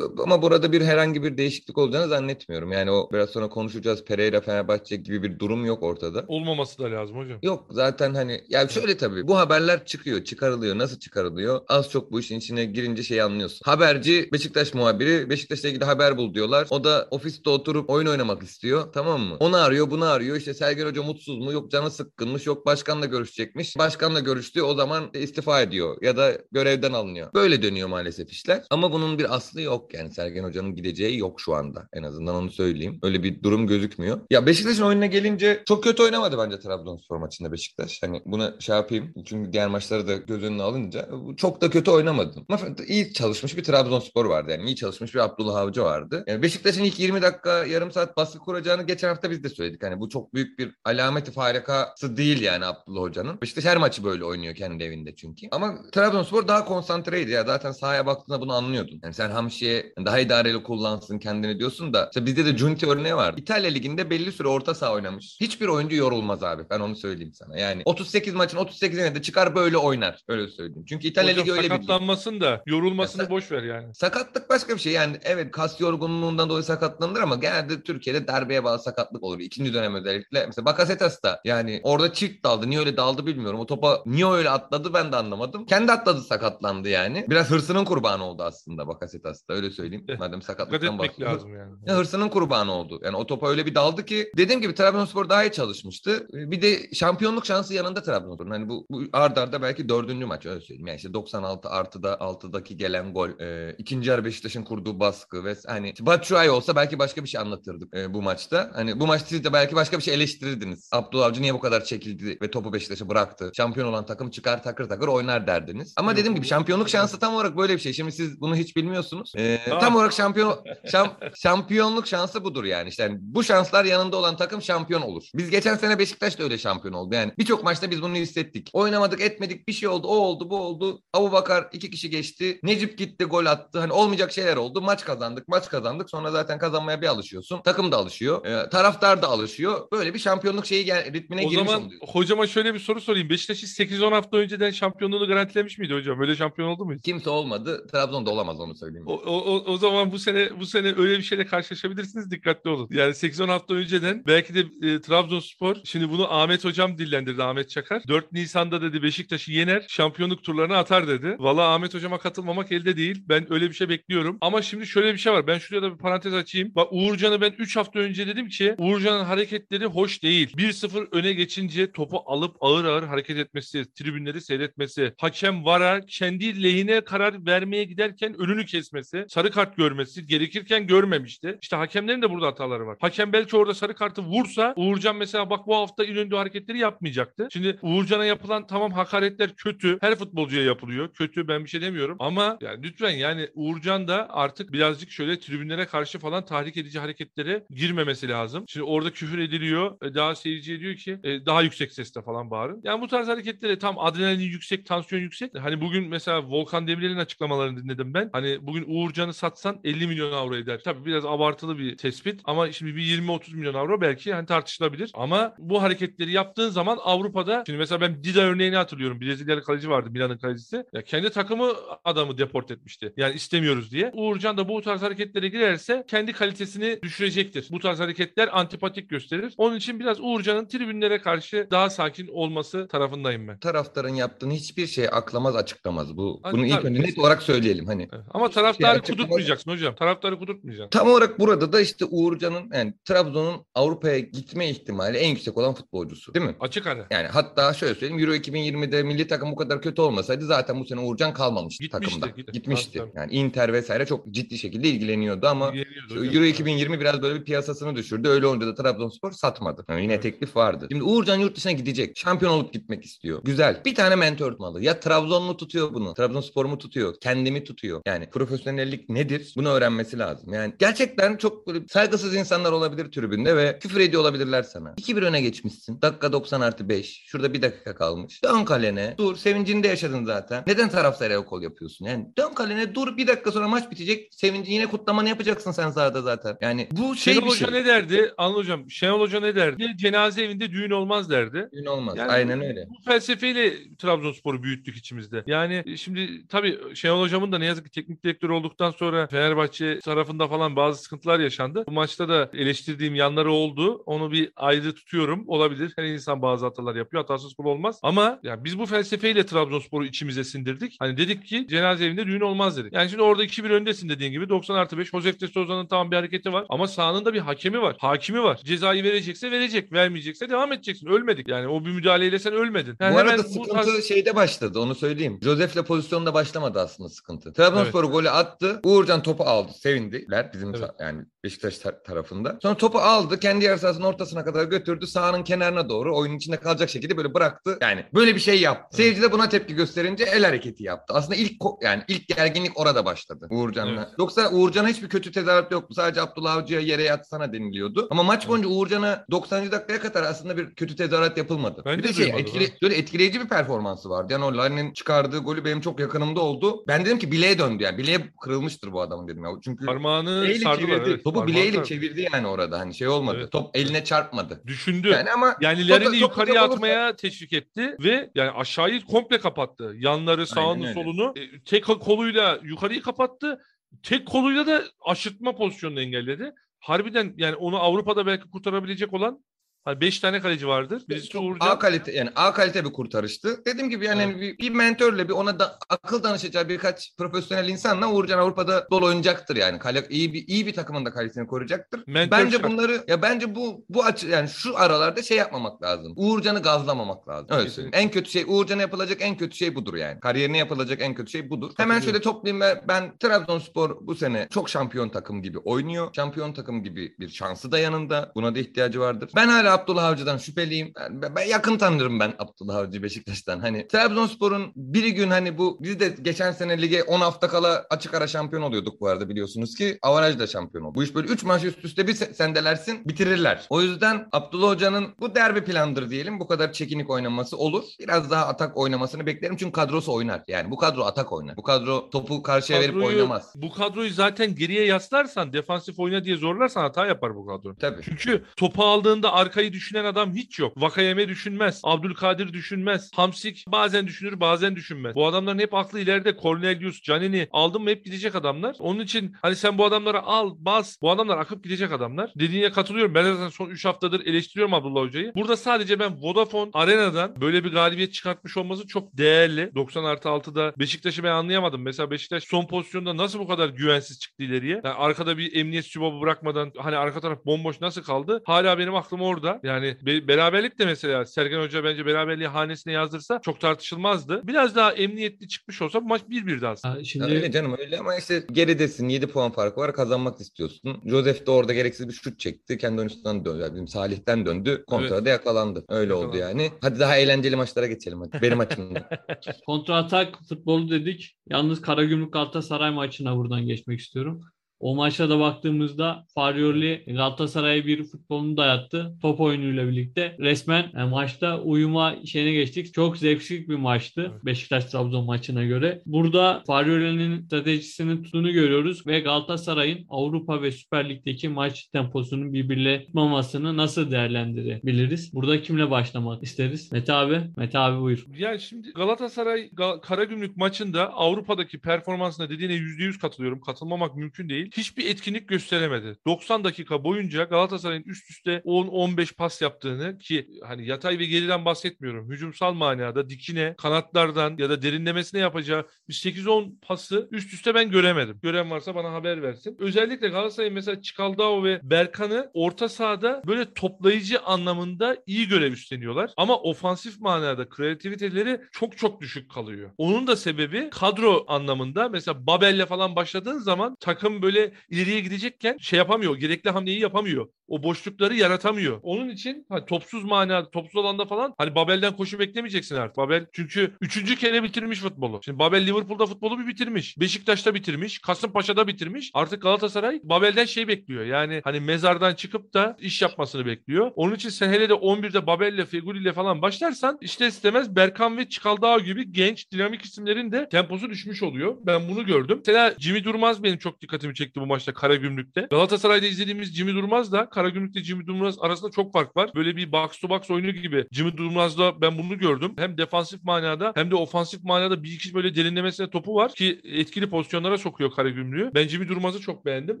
Ama 0.18 0.42
burada 0.42 0.72
bir 0.72 0.82
herhangi 0.82 1.22
bir 1.22 1.36
değişiklik 1.36 1.78
olacağını 1.78 2.08
zannetmiyorum. 2.08 2.72
Yani 2.72 2.90
o 2.90 3.08
biraz 3.12 3.30
sonra 3.30 3.48
konuşacağız. 3.48 4.04
Pereira 4.04 4.40
Fenerbahçe 4.40 4.96
gibi 4.96 5.22
bir 5.22 5.38
durum 5.38 5.64
yok 5.64 5.82
ortada. 5.82 6.24
Olmaması 6.28 6.78
da 6.78 6.90
lazım 6.90 7.16
hocam. 7.16 7.38
Yok 7.42 7.66
zaten 7.70 8.14
hani 8.14 8.44
ya 8.48 8.68
şöyle 8.68 8.96
tabii 8.96 9.28
bu 9.28 9.38
haberler 9.38 9.84
çıkıyor, 9.84 10.24
çıkarılıyor. 10.24 10.78
Nasıl 10.78 10.98
çıkarılıyor? 10.98 11.60
Az 11.68 11.90
çok 11.90 12.12
bu 12.12 12.20
işin 12.20 12.38
içine 12.38 12.64
girince 12.64 13.02
şeyi 13.02 13.22
anlıyorsun. 13.22 13.60
Haberci 13.64 14.28
Beşiktaş 14.36 14.74
muhabiri 14.74 15.30
Beşiktaş'la 15.30 15.68
ilgili 15.68 15.84
haber 15.84 16.16
bul 16.16 16.34
diyorlar. 16.34 16.66
O 16.70 16.84
da 16.84 17.08
ofiste 17.10 17.50
oturup 17.50 17.90
oyun 17.90 18.06
oynamak 18.06 18.42
istiyor. 18.42 18.92
Tamam 18.92 19.20
mı? 19.20 19.36
Onu 19.40 19.56
arıyor, 19.56 19.90
bunu 19.90 20.04
arıyor. 20.04 20.36
İşte 20.36 20.54
Sergen 20.54 20.86
Hoca 20.86 21.02
mutsuz 21.02 21.38
mu? 21.38 21.52
Yok 21.52 21.70
canı 21.70 21.90
sıkkınmış. 21.90 22.46
Yok 22.46 22.66
başkanla 22.66 23.06
görüşecekmiş. 23.06 23.78
Başkanla 23.78 24.20
görüştü. 24.20 24.62
O 24.62 24.74
zaman 24.74 25.04
istifa 25.14 25.60
ediyor 25.60 25.96
ya 26.02 26.16
da 26.16 26.32
görevden 26.52 26.92
alınıyor. 26.92 27.34
Böyle 27.34 27.62
dönüyor 27.62 27.88
maalesef 27.88 28.32
işler. 28.32 28.64
Ama 28.70 28.92
bunun 28.92 29.18
bir 29.18 29.34
aslı 29.34 29.60
yok 29.60 29.94
yani. 29.94 30.14
Sergen 30.14 30.44
Hoca'nın 30.44 30.74
gideceği 30.74 31.18
yok 31.18 31.40
şu 31.40 31.54
anda. 31.54 31.88
En 31.92 32.02
azından 32.02 32.34
onu 32.34 32.50
söyleyeyim. 32.50 32.98
Öyle 33.02 33.22
bir 33.22 33.42
durum 33.42 33.66
gözükmüyor. 33.66 34.20
Ya 34.30 34.46
Beşiktaş'ın 34.46 34.82
oyununa 34.82 35.06
gelince 35.06 35.62
çok 35.66 35.84
kötü 35.84 36.02
oynamadı 36.02 36.38
bence 36.38 36.60
Trabzonspor 36.60 37.16
maçında 37.16 37.52
Beşiktaş. 37.52 38.02
Hani 38.02 38.22
buna 38.26 38.54
şey 38.60 38.76
yapayım. 38.76 39.14
Çünkü 39.24 39.52
diğer 39.52 39.68
maçları 39.68 40.08
da 40.08 40.14
göz 40.14 40.42
önüne 40.42 40.62
alınca 40.62 41.08
çok 41.36 41.60
da 41.60 41.70
kötü 41.70 41.90
oynamadı. 41.90 42.44
Ama 42.48 42.60
iyi 42.88 43.12
çalışmış 43.12 43.56
bir 43.56 43.64
Trabzonspor 43.64 44.25
vardı. 44.28 44.50
Yani 44.50 44.64
iyi 44.64 44.76
çalışmış 44.76 45.14
bir 45.14 45.20
Abdullah 45.20 45.56
Avcı 45.56 45.82
vardı. 45.82 46.24
Yani 46.26 46.42
Beşiktaş'ın 46.42 46.84
ilk 46.84 47.00
20 47.00 47.22
dakika 47.22 47.64
yarım 47.64 47.92
saat 47.92 48.16
baskı 48.16 48.38
kuracağını 48.38 48.82
geçen 48.82 49.08
hafta 49.08 49.30
biz 49.30 49.44
de 49.44 49.48
söyledik. 49.48 49.82
Hani 49.82 50.00
bu 50.00 50.08
çok 50.08 50.34
büyük 50.34 50.58
bir 50.58 50.74
alameti 50.84 51.32
farikası 51.32 52.16
değil 52.16 52.42
yani 52.42 52.64
Abdullah 52.64 53.00
Hoca'nın. 53.00 53.40
Beşiktaş 53.40 53.64
her 53.64 53.76
maçı 53.76 54.04
böyle 54.04 54.24
oynuyor 54.24 54.54
kendi 54.54 54.84
evinde 54.84 55.16
çünkü. 55.16 55.46
Ama 55.50 55.74
Trabzonspor 55.92 56.48
daha 56.48 56.64
konsantreydi 56.64 57.30
ya. 57.30 57.44
Zaten 57.44 57.72
sahaya 57.72 58.06
baktığında 58.06 58.40
bunu 58.40 58.52
anlıyordun. 58.52 59.00
Yani 59.02 59.14
sen 59.14 59.30
Hamşi'ye 59.30 59.92
daha 60.04 60.18
idareli 60.18 60.62
kullansın 60.62 61.18
kendini 61.18 61.58
diyorsun 61.58 61.94
da 61.94 62.10
işte 62.12 62.26
bizde 62.26 62.44
de 62.44 62.58
Junti 62.58 62.86
örneği 62.86 63.16
var. 63.16 63.34
İtalya 63.36 63.70
Ligi'nde 63.70 64.10
belli 64.10 64.32
süre 64.32 64.48
orta 64.48 64.74
saha 64.74 64.92
oynamış. 64.92 65.36
Hiçbir 65.40 65.66
oyuncu 65.68 65.96
yorulmaz 65.96 66.42
abi. 66.42 66.62
Ben 66.70 66.80
onu 66.80 66.96
söyleyeyim 66.96 67.32
sana. 67.34 67.58
Yani 67.58 67.82
38 67.84 68.34
maçın 68.34 68.58
38'ine 68.58 69.14
de 69.14 69.22
çıkar 69.22 69.54
böyle 69.54 69.76
oynar. 69.76 70.22
Öyle 70.28 70.48
söyleyeyim. 70.48 70.84
Çünkü 70.88 71.08
İtalya 71.08 71.32
Hocam 71.32 71.42
Ligi 71.42 71.52
öyle 71.52 71.62
bir 71.62 71.68
sakatlanmasın 71.68 72.40
da 72.40 72.62
yorulmasını 72.66 73.22
Ya 73.22 73.30
boş 73.30 73.52
ver 73.52 73.62
yani. 73.62 73.94
Sakatlık 74.16 74.50
başka 74.50 74.74
bir 74.74 74.80
şey. 74.80 74.92
Yani 74.92 75.16
evet 75.24 75.50
kas 75.52 75.80
yorgunluğundan 75.80 76.48
dolayı 76.48 76.64
sakatlanır 76.64 77.20
ama 77.20 77.34
genelde 77.34 77.82
Türkiye'de 77.82 78.28
darbeye 78.28 78.64
bağlı 78.64 78.78
sakatlık 78.78 79.22
olur. 79.22 79.38
İkinci 79.38 79.74
dönem 79.74 79.94
özellikle. 79.94 80.46
Mesela 80.46 80.64
Bakasetas 80.64 81.22
da 81.22 81.40
yani 81.44 81.80
orada 81.82 82.12
çift 82.12 82.44
daldı. 82.44 82.70
Niye 82.70 82.80
öyle 82.80 82.96
daldı 82.96 83.26
bilmiyorum. 83.26 83.60
O 83.60 83.66
topa 83.66 84.02
niye 84.06 84.26
öyle 84.26 84.50
atladı 84.50 84.94
ben 84.94 85.12
de 85.12 85.16
anlamadım. 85.16 85.66
Kendi 85.66 85.92
atladı 85.92 86.20
sakatlandı 86.20 86.88
yani. 86.88 87.26
Biraz 87.28 87.50
hırsının 87.50 87.84
kurbanı 87.84 88.24
oldu 88.24 88.42
aslında 88.42 88.88
Bakasetas 88.88 89.48
da 89.48 89.54
öyle 89.54 89.70
söyleyeyim. 89.70 90.06
Madem 90.18 90.40
Dikkat 90.40 90.44
sakatlıktan 90.44 90.98
bahsediyoruz. 90.98 91.36
lazım 91.36 91.54
yani. 91.54 91.72
Ya 91.86 91.96
hırsının 91.96 92.28
kurbanı 92.28 92.72
oldu. 92.72 93.00
Yani 93.04 93.16
o 93.16 93.26
topa 93.26 93.48
öyle 93.48 93.66
bir 93.66 93.74
daldı 93.74 94.04
ki 94.04 94.32
dediğim 94.36 94.60
gibi 94.60 94.74
Trabzonspor 94.74 95.28
daha 95.28 95.44
iyi 95.44 95.52
çalışmıştı. 95.52 96.26
Bir 96.32 96.62
de 96.62 96.94
şampiyonluk 96.94 97.46
şansı 97.46 97.74
yanında 97.74 98.02
Trabzonspor'un. 98.02 98.50
Hani 98.50 98.68
bu, 98.68 98.86
bu 98.90 99.02
ard 99.12 99.36
arda 99.36 99.62
belki 99.62 99.88
dördüncü 99.88 100.26
maç 100.26 100.46
öyle 100.46 100.60
söyleyeyim. 100.60 100.86
Yani 100.86 100.96
işte 100.96 101.14
96 101.14 101.68
artıda 101.68 102.14
6'daki 102.14 102.76
gelen 102.76 103.12
gol. 103.12 103.40
E, 103.40 103.74
ikinci 103.78 104.05
yarı 104.06 104.24
Beşiktaş'ın 104.24 104.62
kurduğu 104.62 105.00
baskı 105.00 105.44
ve 105.44 105.56
hani 105.66 105.94
Batshuayi 106.00 106.50
olsa 106.50 106.76
belki 106.76 106.98
başka 106.98 107.24
bir 107.24 107.28
şey 107.28 107.40
anlatırdık 107.40 107.96
e, 107.96 108.14
bu 108.14 108.22
maçta. 108.22 108.70
Hani 108.74 109.00
bu 109.00 109.06
maçta 109.06 109.28
siz 109.28 109.44
de 109.44 109.52
belki 109.52 109.74
başka 109.74 109.98
bir 109.98 110.02
şey 110.02 110.14
eleştirirdiniz. 110.14 110.88
Abdullah 110.92 111.26
Avcı 111.26 111.42
niye 111.42 111.54
bu 111.54 111.60
kadar 111.60 111.84
çekildi 111.84 112.38
ve 112.42 112.50
topu 112.50 112.72
Beşiktaş'a 112.72 113.08
bıraktı? 113.08 113.50
Şampiyon 113.56 113.88
olan 113.88 114.06
takım 114.06 114.30
çıkar 114.30 114.62
takır 114.62 114.88
takır 114.88 115.08
oynar 115.08 115.46
derdiniz. 115.46 115.94
Ama 115.96 116.16
dediğim 116.16 116.34
gibi 116.34 116.46
şampiyonluk 116.46 116.88
şansı 116.88 117.18
tam 117.18 117.34
olarak 117.34 117.56
böyle 117.56 117.74
bir 117.74 117.78
şey. 117.78 117.92
Şimdi 117.92 118.12
siz 118.12 118.40
bunu 118.40 118.56
hiç 118.56 118.76
bilmiyorsunuz. 118.76 119.32
E, 119.36 119.58
tam 119.80 119.96
olarak 119.96 120.12
şampiyon 120.12 120.64
şam, 120.90 121.16
şampiyonluk 121.34 122.06
şansı 122.06 122.44
budur 122.44 122.64
yani. 122.64 122.88
İşte 122.88 123.02
yani 123.02 123.18
bu 123.20 123.44
şanslar 123.44 123.84
yanında 123.84 124.16
olan 124.16 124.36
takım 124.36 124.62
şampiyon 124.62 125.02
olur. 125.02 125.24
Biz 125.34 125.50
geçen 125.50 125.76
sene 125.76 125.98
Beşiktaş 125.98 126.38
da 126.38 126.42
öyle 126.42 126.58
şampiyon 126.58 126.94
oldu. 126.94 127.14
Yani 127.14 127.32
birçok 127.38 127.64
maçta 127.64 127.90
biz 127.90 128.02
bunu 128.02 128.14
hissettik. 128.14 128.70
Oynamadık 128.72 129.20
etmedik 129.20 129.68
bir 129.68 129.72
şey 129.72 129.88
oldu. 129.88 130.08
O 130.08 130.16
oldu 130.16 130.50
bu 130.50 130.56
oldu. 130.56 131.02
Abu 131.12 131.32
Bakar 131.32 131.68
iki 131.72 131.90
kişi 131.90 132.10
geçti. 132.10 132.60
Necip 132.62 132.98
gitti 132.98 133.24
gol 133.24 133.46
attı. 133.46 133.78
Hani 133.80 133.92
olmayacak 133.96 134.32
şeyler 134.32 134.56
oldu. 134.56 134.82
Maç 134.82 135.04
kazandık. 135.04 135.48
Maç 135.48 135.68
kazandık. 135.68 136.10
Sonra 136.10 136.30
zaten 136.30 136.58
kazanmaya 136.58 137.02
bir 137.02 137.06
alışıyorsun. 137.06 137.60
Takım 137.64 137.92
da 137.92 137.96
alışıyor. 137.96 138.46
Ee, 138.46 138.70
taraftar 138.70 139.22
da 139.22 139.28
alışıyor. 139.28 139.80
Böyle 139.92 140.14
bir 140.14 140.18
şampiyonluk 140.18 140.66
şeyi 140.66 140.84
gel, 140.84 141.12
ritmine 141.12 141.46
O 141.46 141.50
girmiş 141.50 141.70
zaman 141.70 141.86
oluyor. 141.86 142.00
hocama 142.08 142.46
şöyle 142.46 142.74
bir 142.74 142.78
soru 142.78 143.00
sorayım. 143.00 143.30
Beşiktaş'ı 143.30 143.66
8-10 143.66 144.10
hafta 144.14 144.36
önceden 144.36 144.70
şampiyonluğunu 144.70 145.26
garantilemiş 145.28 145.78
miydi 145.78 145.94
hocam? 145.94 146.18
Böyle 146.20 146.36
şampiyon 146.36 146.68
oldu 146.68 146.84
mu? 146.84 146.94
hiç? 146.94 147.02
Kimse 147.02 147.30
olmadı. 147.30 147.86
Trabzon'da 147.92 148.30
olamaz 148.30 148.60
onu 148.60 148.74
söyleyeyim. 148.74 149.06
O, 149.06 149.12
o, 149.14 149.54
o- 149.54 149.64
o 149.72 149.76
zaman 149.76 150.12
bu 150.12 150.18
sene 150.18 150.60
bu 150.60 150.66
sene 150.66 150.86
öyle 150.96 151.18
bir 151.18 151.22
şeyle 151.22 151.46
karşılaşabilirsiniz. 151.46 152.30
Dikkatli 152.30 152.70
olun. 152.70 152.88
Yani 152.90 153.10
8-10 153.14 153.46
hafta 153.46 153.74
önceden 153.74 154.22
belki 154.26 154.54
de 154.54 154.60
e, 154.88 155.00
Trabzonspor 155.00 155.76
şimdi 155.84 156.10
bunu 156.10 156.32
Ahmet 156.34 156.64
hocam 156.64 156.98
dillendirdi 156.98 157.42
Ahmet 157.42 157.70
Çakar. 157.70 158.02
4 158.08 158.32
Nisan'da 158.32 158.82
dedi 158.82 159.02
Beşiktaş'ı 159.02 159.52
yener, 159.52 159.84
şampiyonluk 159.88 160.44
turlarına 160.44 160.78
atar 160.78 161.08
dedi. 161.08 161.36
Valla 161.38 161.74
Ahmet 161.74 161.94
hocama 161.94 162.18
katılmamak 162.18 162.72
elde 162.72 162.96
değil. 162.96 163.22
Ben 163.28 163.52
öyle 163.52 163.68
bir 163.68 163.74
şey 163.76 163.88
bekliyorum. 163.88 164.38
Ama 164.40 164.62
şimdi 164.62 164.86
şöyle 164.86 165.12
bir 165.12 165.18
şey 165.18 165.32
var. 165.32 165.46
Ben 165.46 165.58
şuraya 165.58 165.82
da 165.82 165.92
bir 165.92 165.98
parantez 165.98 166.34
açayım. 166.34 166.72
Bak 166.74 166.88
Uğurcan'ı 166.90 167.40
ben 167.40 167.54
3 167.58 167.76
hafta 167.76 167.98
önce 167.98 168.26
dedim 168.26 168.48
ki 168.48 168.74
Uğurcan'ın 168.78 169.24
hareketleri 169.24 169.86
hoş 169.86 170.22
değil. 170.22 170.52
1-0 170.56 171.08
öne 171.12 171.32
geçince 171.32 171.92
topu 171.92 172.22
alıp 172.26 172.56
ağır 172.60 172.84
ağır 172.84 173.02
hareket 173.02 173.38
etmesi, 173.38 173.94
tribünleri 173.94 174.40
seyretmesi, 174.40 175.14
hakem 175.18 175.64
vara 175.64 176.00
kendi 176.06 176.62
lehine 176.62 177.00
karar 177.00 177.46
vermeye 177.46 177.84
giderken 177.84 178.34
önünü 178.38 178.66
kesmesi, 178.66 179.24
sarı 179.28 179.50
kart 179.50 179.76
görmesi, 179.76 180.26
gerekirken 180.26 180.86
görmemişti. 180.86 181.58
İşte 181.62 181.76
hakemlerin 181.76 182.22
de 182.22 182.30
burada 182.30 182.46
hataları 182.46 182.86
var. 182.86 182.96
Hakem 183.00 183.32
belki 183.32 183.56
orada 183.56 183.74
sarı 183.74 183.94
kartı 183.94 184.22
vursa 184.22 184.74
Uğurcan 184.76 185.16
mesela 185.16 185.50
bak 185.50 185.66
bu 185.66 185.76
hafta 185.76 186.04
İnönü 186.04 186.36
hareketleri 186.36 186.78
yapmayacaktı. 186.78 187.48
Şimdi 187.52 187.78
Uğurcan'a 187.82 188.24
yapılan 188.24 188.66
tamam 188.66 188.92
hakaretler 188.92 189.54
kötü. 189.54 189.98
Her 190.00 190.14
futbolcuya 190.16 190.62
yapılıyor. 190.62 191.12
Kötü 191.14 191.48
ben 191.48 191.64
bir 191.64 191.70
şey 191.70 191.80
demiyorum. 191.80 192.16
Ama 192.20 192.58
yani 192.60 192.82
lütfen 192.82 193.10
yani 193.10 193.48
Uğurcan 193.66 194.08
da 194.08 194.26
artık 194.30 194.72
birazcık 194.72 195.10
şöyle 195.10 195.38
tribünlere 195.40 195.86
karşı 195.86 196.18
falan 196.18 196.44
tahrik 196.44 196.76
edici 196.76 196.98
hareketlere 196.98 197.64
girmemesi 197.70 198.28
lazım. 198.28 198.64
Şimdi 198.68 198.84
orada 198.84 199.10
küfür 199.12 199.38
ediliyor. 199.38 199.96
E, 200.02 200.14
Daha 200.14 200.34
seyirciye 200.34 200.80
diyor 200.80 200.94
ki 200.94 201.18
e, 201.24 201.46
daha 201.46 201.62
yüksek 201.62 201.92
sesle 201.92 202.22
falan 202.22 202.50
bağırın. 202.50 202.80
Yani 202.84 203.00
bu 203.00 203.08
tarz 203.08 203.28
hareketlere 203.28 203.78
tam 203.78 203.98
adrenalin 203.98 204.40
yüksek, 204.44 204.86
tansiyon 204.86 205.22
yüksek. 205.22 205.50
Hani 205.58 205.80
bugün 205.80 206.08
mesela 206.08 206.42
Volkan 206.50 206.86
Demirel'in 206.86 207.16
açıklamalarını 207.16 207.82
dinledim 207.82 208.14
ben. 208.14 208.30
Hani 208.32 208.58
bugün 208.66 208.84
Uğurcan'ı 208.88 209.34
satsan 209.34 209.80
50 209.84 210.06
milyon 210.06 210.32
avro 210.32 210.56
eder. 210.56 210.80
Tabii 210.84 211.04
biraz 211.04 211.24
abartılı 211.24 211.78
bir 211.78 211.96
tespit 211.96 212.40
ama 212.44 212.72
şimdi 212.72 212.96
bir 212.96 213.02
20-30 213.02 213.54
milyon 213.56 213.74
avro 213.74 214.00
belki 214.00 214.34
hani 214.34 214.46
tartışılabilir. 214.46 215.10
Ama 215.14 215.54
bu 215.58 215.82
hareketleri 215.82 216.32
yaptığın 216.32 216.70
zaman 216.70 216.98
Avrupa'da 217.04 217.62
şimdi 217.66 217.78
mesela 217.78 218.00
ben 218.00 218.24
Dida 218.24 218.40
örneğini 218.42 218.76
hatırlıyorum. 218.76 219.20
Brezilyalı 219.20 219.62
kaleci 219.62 219.90
vardı 219.90 220.10
Milan'ın 220.10 220.38
kalecisi. 220.38 220.84
Ya 220.92 221.02
kendi 221.04 221.30
takımı 221.30 221.72
adamı 222.04 222.38
deport 222.38 222.70
etmişti. 222.70 223.12
Yani 223.16 223.34
istemiyoruz 223.56 223.90
diye. 223.92 224.10
Uğurcan 224.14 224.56
da 224.56 224.68
bu 224.68 224.82
tarz 224.82 225.02
hareketlere 225.02 225.48
girerse 225.48 226.04
kendi 226.08 226.32
kalitesini 226.32 226.98
düşürecektir. 227.02 227.66
Bu 227.70 227.78
tarz 227.78 228.00
hareketler 228.00 228.48
antipatik 228.52 229.10
gösterir. 229.10 229.54
Onun 229.56 229.76
için 229.76 230.00
biraz 230.00 230.20
Uğurcan'ın 230.20 230.66
tribünlere 230.66 231.20
karşı 231.20 231.68
daha 231.70 231.90
sakin 231.90 232.28
olması 232.28 232.88
tarafındayım 232.88 233.48
ben. 233.48 233.58
Taraftarın 233.58 234.14
yaptığını 234.14 234.52
hiçbir 234.52 234.86
şey 234.86 235.06
aklamaz 235.12 235.56
açıklamaz. 235.56 236.16
Bu 236.16 236.40
Hadi 236.42 236.56
bunu 236.56 236.66
ilk 236.66 236.84
önce 236.84 237.02
net 237.02 237.18
olarak 237.18 237.42
söyleyelim 237.42 237.86
hani. 237.86 238.08
Evet. 238.12 238.24
Ama 238.30 238.50
taraftarı 238.50 238.98
açıklama- 238.98 239.16
kudurtmayacaksın 239.16 239.70
hocam. 239.70 239.94
Taraftarı 239.94 240.38
kudurtmayacaksın. 240.38 240.98
Tam 240.98 241.08
olarak 241.08 241.38
burada 241.38 241.72
da 241.72 241.80
işte 241.80 242.04
Uğurcan'ın 242.04 242.70
yani 242.74 242.94
Trabzon'un 243.04 243.66
Avrupa'ya 243.74 244.18
gitme 244.18 244.70
ihtimali 244.70 245.16
en 245.18 245.28
yüksek 245.28 245.56
olan 245.58 245.74
futbolcusu 245.74 246.34
değil 246.34 246.46
mi? 246.46 246.56
Açık 246.60 246.86
ara. 246.86 247.06
Yani 247.10 247.28
hatta 247.28 247.74
şöyle 247.74 247.94
söyleyeyim 247.94 248.22
Euro 248.22 248.34
2020'de 248.34 249.02
milli 249.02 249.26
takım 249.26 249.52
bu 249.52 249.56
kadar 249.56 249.82
kötü 249.82 250.02
olmasaydı 250.02 250.46
zaten 250.46 250.80
bu 250.80 250.84
sene 250.84 251.00
Uğurcan 251.00 251.34
kalmamıştı 251.34 251.84
Gitmişti, 251.84 252.20
takımda. 252.20 252.50
Gitmişti. 252.52 252.98
Tabii. 252.98 253.10
Yani 253.16 253.32
Inter 253.46 253.72
vesaire 253.72 254.06
çok 254.06 254.30
ciddi 254.30 254.58
şekilde 254.58 254.88
ilgileniyordu 254.88 255.46
ama. 255.46 255.72
Euro 256.10 256.44
2020 256.44 257.00
biraz 257.00 257.22
böyle 257.22 257.40
bir 257.40 257.44
piyasasını 257.44 257.96
düşürdü. 257.96 258.28
Öyle 258.28 258.46
olunca 258.46 258.66
da 258.66 258.74
Trabzonspor 258.74 259.32
satmadı. 259.32 259.84
Yani 259.88 260.02
yine 260.02 260.12
Evet. 260.12 260.22
teklif 260.22 260.56
vardı. 260.56 260.86
Şimdi 260.90 261.04
Uğurcan 261.04 261.36
yurt 261.36 261.56
dışına 261.56 261.72
gidecek. 261.72 262.18
Şampiyon 262.18 262.52
olup 262.52 262.72
gitmek 262.72 263.04
istiyor. 263.04 263.40
Güzel. 263.44 263.80
Bir 263.84 263.94
tane 263.94 264.16
mentor 264.16 264.50
tutmalı. 264.50 264.82
Ya 264.82 265.00
Trabzon 265.00 265.42
mu 265.42 265.56
tutuyor 265.56 265.94
bunu? 265.94 266.14
Trabzonspor 266.14 266.64
mu 266.64 266.78
tutuyor? 266.78 267.14
Kendimi 267.20 267.64
tutuyor. 267.64 268.02
Yani 268.06 268.30
profesyonellik 268.30 269.08
nedir? 269.08 269.52
Bunu 269.56 269.68
öğrenmesi 269.68 270.18
lazım. 270.18 270.52
Yani 270.52 270.74
gerçekten 270.78 271.36
çok 271.36 271.66
böyle 271.66 271.88
saygısız 271.88 272.34
insanlar 272.34 272.72
olabilir 272.72 273.10
tribünde 273.12 273.56
ve 273.56 273.78
küfür 273.78 274.00
ediyor 274.00 274.22
olabilirler 274.22 274.62
sana. 274.62 274.94
2-1 274.98 275.24
öne 275.24 275.40
geçmişsin. 275.40 276.02
Dakika 276.02 276.32
90 276.32 276.60
artı 276.60 276.88
5. 276.88 277.22
Şurada 277.26 277.52
bir 277.52 277.62
dakika 277.62 277.94
kalmış. 277.94 278.44
Dön 278.44 278.64
kalene. 278.64 279.14
Dur. 279.18 279.36
Sevincini 279.36 279.82
de 279.82 279.88
yaşadın 279.88 280.24
zaten. 280.24 280.64
Neden 280.66 280.88
taraftara 280.88 281.34
el 281.34 281.44
kol 281.44 281.62
yapıyorsun? 281.62 282.06
Yani 282.06 282.26
dön 282.38 282.54
kalene 282.54 282.94
dur. 282.94 283.16
Bir 283.16 283.26
dakika 283.26 283.35
sonra 283.44 283.68
maç 283.68 283.90
bitecek. 283.90 284.28
Sevinci 284.34 284.72
yine 284.72 284.86
kutlamanı 284.86 285.28
yapacaksın 285.28 285.70
sen 285.70 285.90
sahada 285.90 286.22
zaten. 286.22 286.56
Yani 286.60 286.88
bu 286.92 287.16
şey 287.16 287.34
Şenol 287.34 287.44
bir 287.46 287.50
Hoca 287.50 287.66
şey. 287.66 287.74
ne 287.80 287.86
derdi? 287.86 288.32
Anıl 288.38 288.54
hocam. 288.54 288.90
Şenol 288.90 289.20
Hoca 289.20 289.40
ne 289.40 289.54
derdi? 289.54 289.92
Cenaze 289.96 290.44
evinde 290.44 290.70
düğün 290.70 290.90
olmaz 290.90 291.30
derdi. 291.30 291.68
Düğün 291.72 291.86
olmaz. 291.86 292.14
Yani 292.18 292.32
Aynen 292.32 292.60
öyle. 292.60 292.86
Bu 292.88 293.02
felsefeyle 293.04 293.96
Trabzonspor'u 293.96 294.62
büyüttük 294.62 294.96
içimizde. 294.96 295.42
Yani 295.46 295.98
şimdi 295.98 296.46
tabii 296.48 296.78
Şenol 296.94 297.20
Hocam'ın 297.20 297.52
da 297.52 297.58
ne 297.58 297.66
yazık 297.66 297.84
ki 297.84 297.90
teknik 297.90 298.24
direktör 298.24 298.48
olduktan 298.50 298.90
sonra 298.90 299.26
Fenerbahçe 299.26 300.00
tarafında 300.00 300.48
falan 300.48 300.76
bazı 300.76 301.02
sıkıntılar 301.02 301.40
yaşandı. 301.40 301.84
Bu 301.88 301.92
maçta 301.92 302.28
da 302.28 302.50
eleştirdiğim 302.54 303.14
yanları 303.14 303.52
oldu. 303.52 304.02
Onu 304.06 304.32
bir 304.32 304.50
ayrı 304.56 304.94
tutuyorum. 304.94 305.44
Olabilir. 305.46 305.92
Her 305.96 306.04
insan 306.04 306.42
bazı 306.42 306.66
hatalar 306.66 306.94
yapıyor. 306.96 307.22
Hatasız 307.22 307.54
kul 307.54 307.64
olmaz. 307.64 308.00
Ama 308.02 308.38
yani 308.42 308.64
biz 308.64 308.78
bu 308.78 308.86
felsefeyle 308.86 309.46
Trabzonspor'u 309.46 310.04
içimize 310.04 310.44
sindirdik. 310.44 310.96
Hani 310.98 311.16
dedik 311.16 311.46
ki 311.46 311.66
cenaze 311.70 312.04
evinde 312.06 312.26
düğün 312.26 312.40
olmaz 312.40 312.76
dedik. 312.76 312.92
Yani 312.92 313.10
şimdi 313.10 313.22
orada 313.26 313.44
2-1 313.44 313.68
öndesin 313.72 314.08
dediğin 314.08 314.32
gibi 314.32 314.48
90 314.48 314.74
artı 314.74 314.98
5. 314.98 315.10
Josef 315.10 315.40
de 315.40 315.48
Souza'nın 315.48 315.86
tamam 315.86 316.10
bir 316.10 316.16
hareketi 316.16 316.52
var. 316.52 316.66
Ama 316.68 316.86
sahanın 316.88 317.24
da 317.24 317.34
bir 317.34 317.38
hakemi 317.40 317.82
var. 317.82 317.96
Hakimi 317.98 318.42
var. 318.42 318.60
Cezayı 318.64 319.04
verecekse 319.04 319.50
verecek. 319.50 319.92
Vermeyecekse 319.92 320.50
devam 320.50 320.72
edeceksin. 320.72 321.06
Ölmedik. 321.06 321.48
Yani 321.48 321.68
o 321.68 321.84
bir 321.84 321.90
müdahaleyle 321.90 322.38
sen 322.38 322.52
ölmedin. 322.52 322.96
Yani 323.00 323.14
bu 323.14 323.18
arada 323.18 323.42
sıkıntı 323.42 323.70
tarz- 323.70 324.02
şeyde 324.08 324.36
başladı 324.36 324.80
onu 324.80 324.94
söyleyeyim. 324.94 325.38
Josef'le 325.42 325.86
pozisyonda 325.86 326.34
başlamadı 326.34 326.80
aslında 326.80 327.08
sıkıntı. 327.08 327.52
Trabzonspor 327.52 328.04
golü 328.04 328.30
attı. 328.30 328.80
Uğurcan 328.84 329.22
topu 329.22 329.44
aldı. 329.44 329.72
Sevindiler 329.78 330.50
bizim 330.54 330.68
Evet. 330.74 330.90
yani 331.00 331.22
Beşiktaş 331.44 331.74
tar- 331.78 332.02
tarafında. 332.02 332.58
Sonra 332.62 332.74
topu 332.76 332.98
aldı. 332.98 333.40
Kendi 333.40 333.64
yarı 333.64 333.78
sahasının 333.78 334.04
ortasına 334.06 334.44
kadar 334.44 334.64
götürdü. 334.64 335.06
Sahanın 335.06 335.44
kenarına 335.44 335.88
doğru 335.88 336.16
oyunun 336.16 336.36
içinde 336.36 336.56
kalacak 336.56 336.90
şekilde 336.90 337.16
böyle 337.16 337.34
bıraktı. 337.34 337.78
Yani 337.80 338.04
böyle 338.14 338.34
bir 338.34 338.40
şey 338.40 338.60
yaptı. 338.60 338.96
Seyirci 338.96 339.22
de 339.22 339.32
buna 339.32 339.48
tepki 339.48 339.74
gösterince 339.74 340.24
el 340.24 340.44
hareketi 340.44 340.84
yaptı. 340.84 341.14
Aslında 341.14 341.34
ilk 341.36 341.52
yani 341.82 342.02
ilk 342.08 342.28
gerginlik 342.28 342.80
orada 342.80 343.04
başladı 343.04 343.15
Uğurcan'la. 343.50 343.92
Evet. 344.00 344.08
Yoksa 344.18 344.50
Uğurcan'a 344.52 344.88
hiçbir 344.88 345.08
kötü 345.08 345.32
tezahürat 345.32 345.72
yoktu. 345.72 345.94
Sadece 345.94 346.20
Abdullah 346.20 346.54
Avcı'ya 346.56 346.80
yere 346.80 347.02
yatsana 347.02 347.52
deniliyordu. 347.52 348.06
Ama 348.10 348.22
maç 348.22 348.48
boyunca 348.48 348.68
Uğurcan'a 348.68 349.24
90. 349.30 349.72
dakikaya 349.72 350.00
kadar 350.00 350.22
aslında 350.22 350.56
bir 350.56 350.74
kötü 350.74 350.96
tezahürat 350.96 351.38
yapılmadı. 351.38 351.82
Ben 351.86 351.98
bir 351.98 352.02
de 352.04 352.08
de 352.08 352.12
şey 352.12 352.28
etkili, 352.28 352.68
böyle 352.82 352.94
etkileyici 352.96 353.40
bir 353.40 353.48
performansı 353.48 354.10
vardı. 354.10 354.32
Yani 354.32 354.44
o 354.44 354.56
Larin'in 354.56 354.92
çıkardığı 354.92 355.38
golü 355.38 355.64
benim 355.64 355.80
çok 355.80 356.00
yakınımda 356.00 356.40
oldu. 356.40 356.84
Ben 356.88 357.04
dedim 357.04 357.18
ki 357.18 357.32
bileğe 357.32 357.58
döndü 357.58 357.82
yani. 357.82 357.98
Bileğe 357.98 358.18
kırılmıştır 358.40 358.92
bu 358.92 359.00
adamın 359.00 359.28
dedim 359.28 359.44
ya. 359.44 359.50
Çünkü 359.64 359.86
Parmağını 359.86 360.54
sardılar. 360.62 360.76
çevirdi. 360.76 361.08
Evet. 361.10 361.24
Topu 361.24 361.34
Parmağını 361.34 361.46
bileğiyle 361.48 361.76
sardı. 361.76 361.88
çevirdi 361.88 362.26
yani 362.32 362.46
orada. 362.46 362.78
Hani 362.78 362.94
şey 362.94 363.08
olmadı. 363.08 363.36
Evet. 363.40 363.52
Top 363.52 363.76
eline 363.76 364.04
çarpmadı. 364.04 364.62
Düşündü. 364.66 365.08
Yani 365.08 365.30
ama 365.32 365.56
Yani 365.60 365.88
Larin'i 365.88 366.16
yukarıya 366.16 366.52
güzel 366.54 366.62
olursa- 366.62 366.74
atmaya 366.74 367.16
teşvik 367.16 367.52
etti 367.52 367.96
ve 368.00 368.30
yani 368.34 368.50
aşağıyı 368.50 369.04
komple 369.04 369.38
kapattı. 369.38 369.94
Yanları, 369.98 370.46
sağını, 370.46 370.92
solunu 370.94 371.34
e, 371.36 371.60
tek 371.64 371.84
koluyla 371.86 372.58
yukarıyı 372.62 373.02
kapattı. 373.06 373.62
Tek 374.02 374.26
koluyla 374.26 374.66
da 374.66 374.84
aşırtma 375.04 375.56
pozisyonunu 375.56 376.00
engelledi. 376.00 376.52
Harbiden 376.80 377.34
yani 377.36 377.56
onu 377.56 377.78
Avrupa'da 377.78 378.26
belki 378.26 378.50
kurtarabilecek 378.50 379.12
olan 379.12 379.44
hani 379.86 380.00
5 380.00 380.20
tane 380.20 380.40
kaleci 380.40 380.68
vardır. 380.68 381.02
Birisi 381.08 381.28
Çok 381.28 381.42
Uğurcan. 381.42 381.68
A 381.68 381.78
kalite 381.78 382.12
yani 382.12 382.30
A 382.36 382.52
kalite 382.52 382.84
bir 382.84 382.92
kurtarıştı. 382.92 383.64
Dediğim 383.66 383.90
gibi 383.90 384.04
yani 384.04 384.22
hani 384.22 384.40
bir, 384.40 384.58
bir 384.58 384.70
mentörle 384.70 385.28
bir 385.28 385.32
ona 385.32 385.58
da 385.58 385.78
akıl 385.88 386.22
danışacağı 386.22 386.68
birkaç 386.68 387.16
profesyonel 387.18 387.68
insanla 387.68 388.12
Uğurcan 388.12 388.38
Avrupa'da 388.38 388.86
dolu 388.90 389.06
oynayacaktır 389.06 389.56
yani. 389.56 389.78
Kale, 389.78 390.06
iyi 390.10 390.32
bir 390.32 390.48
iyi 390.48 390.66
bir 390.66 390.74
takımın 390.74 391.04
da 391.04 391.10
kalitesini 391.10 391.46
koruyacaktır. 391.46 392.04
Mentör 392.06 392.38
bence 392.38 392.56
şart. 392.56 392.70
bunları 392.70 393.04
ya 393.08 393.22
bence 393.22 393.54
bu 393.54 393.84
bu 393.88 394.04
açı 394.04 394.28
yani 394.28 394.48
şu 394.48 394.78
aralarda 394.78 395.22
şey 395.22 395.36
yapmamak 395.36 395.82
lazım. 395.82 396.12
Uğurcan'ı 396.16 396.62
gazlamamak 396.62 397.28
lazım. 397.28 397.46
Öyle 397.50 397.70
söyleyeyim. 397.70 397.94
En 397.94 398.10
kötü 398.10 398.30
şey 398.30 398.44
Uğurcan'a 398.46 398.82
yapılacak 398.82 399.22
en 399.22 399.36
kötü 399.36 399.56
şey 399.56 399.74
budur 399.74 399.94
yani. 399.94 400.20
Kariyerine 400.20 400.58
yapılacak 400.58 401.00
en 401.00 401.14
kötü 401.14 401.30
şey 401.30 401.50
budur. 401.50 401.70
Hemen 401.76 402.00
şöyle 402.00 402.20
toplayayım 402.20 402.60
ve 402.60 402.82
ben 402.88 403.16
Trabzonspor 403.18 403.96
bu 404.00 404.14
sene 404.14 404.48
çok 404.50 404.68
şampiyon 404.68 405.08
takım 405.08 405.42
gibi 405.42 405.58
oynuyor. 405.58 406.08
Şampiyon 406.16 406.52
takım 406.52 406.82
gibi 406.82 407.14
bir 407.18 407.28
şansı 407.28 407.72
da 407.72 407.78
yanında. 407.78 408.32
Buna 408.34 408.54
da 408.54 408.58
ihtiyacı 408.58 409.00
vardır. 409.00 409.30
Ben 409.36 409.48
hala 409.48 409.75
Abdullah 409.76 410.04
Avcı'dan 410.04 410.36
şüpheliyim. 410.38 410.92
Ben, 411.10 411.36
ben 411.36 411.44
yakın 411.48 411.78
tanırım 411.78 412.20
ben 412.20 412.34
Abdullah 412.38 412.76
Avcı 412.76 413.02
Beşiktaş'tan. 413.02 413.60
Hani 413.60 413.88
Trabzonspor'un 413.88 414.72
bir 414.76 415.04
gün 415.08 415.30
hani 415.30 415.58
bu 415.58 415.78
biz 415.80 416.00
de 416.00 416.14
geçen 416.22 416.52
sene 416.52 416.82
lige 416.82 417.02
10 417.02 417.20
hafta 417.20 417.48
kala 417.48 417.86
açık 417.90 418.14
ara 418.14 418.26
şampiyon 418.26 418.62
oluyorduk 418.62 419.00
bu 419.00 419.08
arada 419.08 419.28
biliyorsunuz 419.28 419.74
ki. 419.74 419.98
Avaraj 420.02 420.38
da 420.38 420.46
şampiyon 420.46 420.84
oldu. 420.84 420.94
Bu 420.94 421.04
iş 421.04 421.14
böyle 421.14 421.28
3 421.28 421.44
maç 421.44 421.64
üst 421.64 421.84
üste 421.84 422.06
bir 422.06 422.14
se- 422.14 422.34
sendelersin 422.34 423.04
bitirirler. 423.08 423.66
O 423.70 423.80
yüzden 423.82 424.28
Abdullah 424.32 424.68
Hoca'nın 424.68 425.06
bu 425.20 425.34
derbi 425.34 425.64
plandır 425.64 426.10
diyelim. 426.10 426.40
Bu 426.40 426.46
kadar 426.46 426.72
çekinik 426.72 427.10
oynaması 427.10 427.56
olur. 427.56 427.84
Biraz 428.00 428.30
daha 428.30 428.46
atak 428.46 428.76
oynamasını 428.76 429.26
beklerim. 429.26 429.56
Çünkü 429.56 429.72
kadrosu 429.72 430.12
oynar. 430.12 430.42
Yani 430.48 430.70
bu 430.70 430.76
kadro 430.76 431.02
atak 431.04 431.32
oynar. 431.32 431.56
Bu 431.56 431.62
kadro 431.62 432.10
topu 432.10 432.42
karşıya 432.42 432.80
verip 432.80 432.94
Kadroyu- 432.94 433.06
oynamaz. 433.06 433.52
Bu 433.54 433.72
kadroyu 433.72 434.10
zaten 434.10 434.54
geriye 434.54 434.84
yaslarsan, 434.84 435.52
defansif 435.52 435.98
oyna 435.98 436.24
diye 436.24 436.36
zorlarsan 436.36 436.80
hata 436.82 437.06
yapar 437.06 437.36
bu 437.36 437.46
kadro. 437.46 437.74
Tabii. 437.76 438.02
Çünkü 438.02 438.44
topu 438.56 438.84
aldığında 438.84 439.32
arkayı 439.32 439.65
düşünen 439.72 440.04
adam 440.04 440.34
hiç 440.34 440.58
yok. 440.58 440.72
Vakayeme 440.76 441.28
düşünmez. 441.28 441.80
Abdülkadir 441.84 442.52
düşünmez. 442.52 443.10
Hamsik 443.14 443.64
bazen 443.68 444.06
düşünür 444.06 444.40
bazen 444.40 444.76
düşünmez. 444.76 445.14
Bu 445.14 445.26
adamların 445.26 445.58
hep 445.58 445.74
aklı 445.74 446.00
ileride. 446.00 446.36
Cornelius, 446.42 447.02
Canini 447.02 447.48
aldın 447.52 447.82
mı 447.82 447.90
hep 447.90 448.04
gidecek 448.04 448.34
adamlar. 448.34 448.76
Onun 448.78 449.00
için 449.00 449.36
hani 449.42 449.56
sen 449.56 449.78
bu 449.78 449.84
adamları 449.84 450.22
al, 450.22 450.54
bas. 450.58 450.96
Bu 451.02 451.10
adamlar 451.10 451.38
akıp 451.38 451.64
gidecek 451.64 451.92
adamlar. 451.92 452.32
Dediğine 452.36 452.72
katılıyorum. 452.72 453.14
Ben 453.14 453.24
zaten 453.24 453.48
son 453.48 453.68
3 453.70 453.84
haftadır 453.84 454.26
eleştiriyorum 454.26 454.74
Abdullah 454.74 455.00
Hoca'yı. 455.00 455.32
Burada 455.34 455.56
sadece 455.56 455.98
ben 455.98 456.22
Vodafone 456.22 456.70
Arena'dan 456.74 457.40
böyle 457.40 457.64
bir 457.64 457.72
galibiyet 457.72 458.12
çıkartmış 458.14 458.56
olması 458.56 458.86
çok 458.86 459.16
değerli. 459.18 459.70
90 459.74 460.04
artı 460.04 460.28
6'da 460.28 460.72
Beşiktaş'ı 460.78 461.22
ben 461.22 461.32
anlayamadım. 461.32 461.82
Mesela 461.82 462.10
Beşiktaş 462.10 462.44
son 462.44 462.66
pozisyonda 462.66 463.16
nasıl 463.16 463.38
bu 463.38 463.48
kadar 463.48 463.68
güvensiz 463.68 464.20
çıktı 464.20 464.42
ileriye? 464.42 464.80
Yani 464.84 464.94
arkada 464.94 465.38
bir 465.38 465.54
emniyet 465.56 465.84
sübabı 465.84 466.20
bırakmadan 466.20 466.72
hani 466.78 466.96
arka 466.96 467.20
taraf 467.20 467.44
bomboş 467.46 467.80
nasıl 467.80 468.02
kaldı? 468.02 468.42
Hala 468.46 468.78
benim 468.78 468.94
aklım 468.94 469.20
orada. 469.20 469.45
Orada. 469.46 469.60
Yani 469.68 469.96
be- 470.06 470.28
beraberlik 470.28 470.78
de 470.78 470.84
mesela 470.84 471.24
Sergen 471.26 471.60
Hoca 471.60 471.84
bence 471.84 472.06
beraberliği 472.06 472.48
hanesine 472.48 472.92
yazdırsa 472.92 473.40
çok 473.44 473.60
tartışılmazdı. 473.60 474.46
Biraz 474.46 474.76
daha 474.76 474.92
emniyetli 474.92 475.48
çıkmış 475.48 475.82
olsa 475.82 476.00
bu 476.02 476.06
maç 476.08 476.22
1-1'di 476.30 476.66
aslında. 476.66 476.94
Ha, 476.94 476.98
Ya 476.98 477.04
Şimdi 477.04 477.24
öyle 477.24 477.52
canım 477.52 477.76
öyle 477.78 477.98
ama 477.98 478.16
işte 478.16 478.42
geridesin 478.52 479.08
7 479.08 479.26
puan 479.26 479.52
farkı 479.52 479.80
var 479.80 479.92
kazanmak 479.94 480.40
istiyorsun. 480.40 481.02
Joseph 481.06 481.46
de 481.46 481.50
orada 481.50 481.72
gereksiz 481.74 482.08
bir 482.08 482.12
şut 482.12 482.38
çekti. 482.38 482.78
Kendi 482.78 482.98
oyuncusundan 482.98 483.44
döndü. 483.44 483.62
Yani 483.62 483.72
bizim 483.72 483.88
Salih'ten 483.88 484.46
döndü. 484.46 484.84
Kontrada 484.86 485.28
yakalandı. 485.28 485.84
Öyle 485.88 486.14
oldu 486.14 486.36
Yakalandı. 486.36 486.62
yani. 486.62 486.72
Hadi 486.80 487.00
daha 487.00 487.16
eğlenceli 487.16 487.56
maçlara 487.56 487.86
geçelim 487.86 488.20
hadi. 488.20 488.42
Benim 488.42 488.60
açımdan. 488.60 489.02
kontratak 489.66 490.38
futbolu 490.48 490.90
dedik. 490.90 491.36
Yalnız 491.50 491.80
Karagümrük 491.80 492.32
Galatasaray 492.32 492.90
maçına 492.90 493.36
buradan 493.36 493.66
geçmek 493.66 494.00
istiyorum. 494.00 494.40
O 494.80 494.94
maça 494.96 495.30
da 495.30 495.40
baktığımızda 495.40 496.24
Farioli 496.34 497.04
Galatasaray'a 497.06 497.86
bir 497.86 498.04
futbolunu 498.04 498.56
dayattı. 498.56 499.16
Top 499.22 499.40
oyunuyla 499.40 499.88
birlikte. 499.88 500.36
Resmen 500.40 500.90
e, 500.96 501.04
maçta 501.04 501.60
uyuma 501.60 502.14
şeyine 502.26 502.52
geçtik. 502.52 502.94
Çok 502.94 503.16
zevkli 503.16 503.68
bir 503.68 503.74
maçtı. 503.74 504.30
Evet. 504.32 504.44
Beşiktaş-Trabzon 504.44 505.24
maçına 505.24 505.64
göre. 505.64 506.02
Burada 506.06 506.62
Farioli'nin 506.66 507.42
stratejisini 507.46 508.22
tuttuğunu 508.22 508.52
görüyoruz 508.52 509.06
ve 509.06 509.20
Galatasaray'ın 509.20 510.06
Avrupa 510.08 510.62
ve 510.62 510.72
Süper 510.72 511.08
Lig'deki 511.08 511.48
maç 511.48 511.86
temposunun 511.86 512.52
birbirle 512.52 513.04
tutmamasını 513.04 513.76
nasıl 513.76 514.10
değerlendirebiliriz? 514.10 515.34
Burada 515.34 515.62
kimle 515.62 515.90
başlamak 515.90 516.42
isteriz? 516.42 516.92
Mete 516.92 517.12
abi, 517.12 517.40
Mete 517.56 517.78
abi 517.78 518.00
buyur. 518.00 518.26
Yani 518.38 518.60
şimdi 518.60 518.92
Galatasaray 518.92 519.60
Gal- 519.60 520.00
Karagümrük 520.00 520.56
maçında 520.56 521.12
Avrupa'daki 521.12 521.78
performansına 521.78 522.50
dediğine 522.50 522.74
%100 522.74 523.18
katılıyorum. 523.18 523.60
Katılmamak 523.60 524.16
mümkün 524.16 524.48
değil. 524.48 524.65
Hiçbir 524.72 525.10
etkinlik 525.10 525.48
gösteremedi. 525.48 526.16
90 526.26 526.64
dakika 526.64 527.04
boyunca 527.04 527.44
Galatasaray'ın 527.44 528.02
üst 528.02 528.30
üste 528.30 528.62
10-15 528.64 529.34
pas 529.34 529.62
yaptığını 529.62 530.18
ki 530.18 530.48
hani 530.64 530.86
yatay 530.86 531.18
ve 531.18 531.26
geriden 531.26 531.64
bahsetmiyorum. 531.64 532.30
Hücumsal 532.30 532.72
manada 532.72 533.30
dikine, 533.30 533.74
kanatlardan 533.78 534.56
ya 534.58 534.70
da 534.70 534.82
derinlemesine 534.82 535.40
yapacağı 535.40 535.86
bir 536.08 536.14
8-10 536.14 536.78
pası 536.80 537.28
üst 537.30 537.54
üste 537.54 537.74
ben 537.74 537.90
göremedim. 537.90 538.38
Gören 538.42 538.70
varsa 538.70 538.94
bana 538.94 539.12
haber 539.12 539.42
versin. 539.42 539.76
Özellikle 539.78 540.28
Galatasaray'ın 540.28 540.74
mesela 540.74 541.02
Çikaldao 541.02 541.64
ve 541.64 541.80
Berkan'ı 541.82 542.50
orta 542.54 542.88
sahada 542.88 543.42
böyle 543.46 543.74
toplayıcı 543.74 544.40
anlamında 544.40 545.16
iyi 545.26 545.48
görev 545.48 545.72
üstleniyorlar. 545.72 546.30
Ama 546.36 546.58
ofansif 546.58 547.20
manada 547.20 547.68
kreativiteleri 547.68 548.60
çok 548.72 548.98
çok 548.98 549.20
düşük 549.20 549.50
kalıyor. 549.50 549.90
Onun 549.98 550.26
da 550.26 550.36
sebebi 550.36 550.90
kadro 550.90 551.44
anlamında 551.48 552.08
mesela 552.08 552.46
Babel'le 552.46 552.86
falan 552.86 553.16
başladığın 553.16 553.58
zaman 553.58 553.96
takım 554.00 554.42
böyle 554.42 554.55
ileriye 554.90 555.20
gidecekken 555.20 555.76
şey 555.78 555.96
yapamıyor. 555.96 556.36
Gerekli 556.36 556.70
hamleyi 556.70 557.00
yapamıyor. 557.00 557.48
O 557.68 557.82
boşlukları 557.82 558.34
yaratamıyor. 558.34 559.00
Onun 559.02 559.28
için 559.28 559.66
hani 559.68 559.86
topsuz 559.86 560.24
manada, 560.24 560.70
topsuz 560.70 560.96
alanda 561.04 561.24
falan 561.24 561.54
hani 561.58 561.74
Babel'den 561.74 562.16
koşu 562.16 562.38
beklemeyeceksin 562.38 562.96
artık. 562.96 563.16
Babel 563.16 563.46
çünkü 563.52 563.96
üçüncü 564.00 564.36
kere 564.36 564.62
bitirmiş 564.62 565.00
futbolu. 565.00 565.40
Şimdi 565.44 565.58
Babel 565.58 565.86
Liverpool'da 565.86 566.26
futbolu 566.26 566.58
bir 566.58 566.66
bitirmiş. 566.66 567.18
Beşiktaş'ta 567.20 567.74
bitirmiş. 567.74 568.18
Kasımpaşa'da 568.18 568.86
bitirmiş. 568.86 569.30
Artık 569.34 569.62
Galatasaray 569.62 570.20
Babel'den 570.22 570.64
şey 570.64 570.88
bekliyor. 570.88 571.24
Yani 571.24 571.60
hani 571.64 571.80
mezardan 571.80 572.34
çıkıp 572.34 572.74
da 572.74 572.96
iş 573.00 573.22
yapmasını 573.22 573.66
bekliyor. 573.66 574.12
Onun 574.16 574.34
için 574.34 574.48
sen 574.48 574.68
hele 574.68 574.88
de 574.88 574.92
11'de 574.92 575.46
Babel'le, 575.46 575.84
Fegüli'yle 575.84 576.32
falan 576.32 576.62
başlarsan 576.62 577.18
işte 577.20 577.46
istemez 577.46 577.96
Berkan 577.96 578.38
ve 578.38 578.48
Çikaldağ 578.48 578.98
gibi 578.98 579.32
genç 579.32 579.72
dinamik 579.72 580.02
isimlerin 580.02 580.52
de 580.52 580.68
temposu 580.68 581.10
düşmüş 581.10 581.42
oluyor. 581.42 581.76
Ben 581.86 582.08
bunu 582.08 582.26
gördüm. 582.26 582.56
Mesela 582.58 582.94
Jimmy 582.98 583.24
Durmaz 583.24 583.62
benim 583.62 583.78
çok 583.78 584.00
dikkatimi 584.00 584.34
çekti 584.34 584.45
bu 584.56 584.66
maçta 584.66 584.94
Karagümrük'te. 584.94 585.66
Galatasaray'da 585.70 586.26
izlediğimiz 586.26 586.74
Jimmy 586.74 586.94
Durmaz 586.94 587.32
da 587.32 587.48
Karagümrük'te 587.50 588.04
Jimmy 588.04 588.26
Durmaz 588.26 588.58
arasında 588.60 588.90
çok 588.90 589.12
fark 589.12 589.36
var. 589.36 589.50
Böyle 589.54 589.76
bir 589.76 589.92
box 589.92 590.18
to 590.20 590.28
box 590.28 590.50
oyunu 590.50 590.70
gibi. 590.70 591.06
Jimmy 591.12 591.36
Durmaz'da 591.36 592.00
ben 592.00 592.18
bunu 592.18 592.38
gördüm. 592.38 592.72
Hem 592.78 592.98
defansif 592.98 593.44
manada 593.44 593.92
hem 593.94 594.10
de 594.10 594.14
ofansif 594.14 594.64
manada 594.64 595.02
bir 595.02 595.12
iki 595.12 595.34
böyle 595.34 595.54
derinlemesine 595.54 596.10
topu 596.10 596.34
var 596.34 596.52
ki 596.52 596.80
etkili 596.84 597.30
pozisyonlara 597.30 597.78
sokuyor 597.78 598.10
Karagümrük'ü. 598.10 598.70
Ben 598.74 598.88
Jimmy 598.88 599.08
Durmaz'ı 599.08 599.40
çok 599.40 599.66
beğendim. 599.66 600.00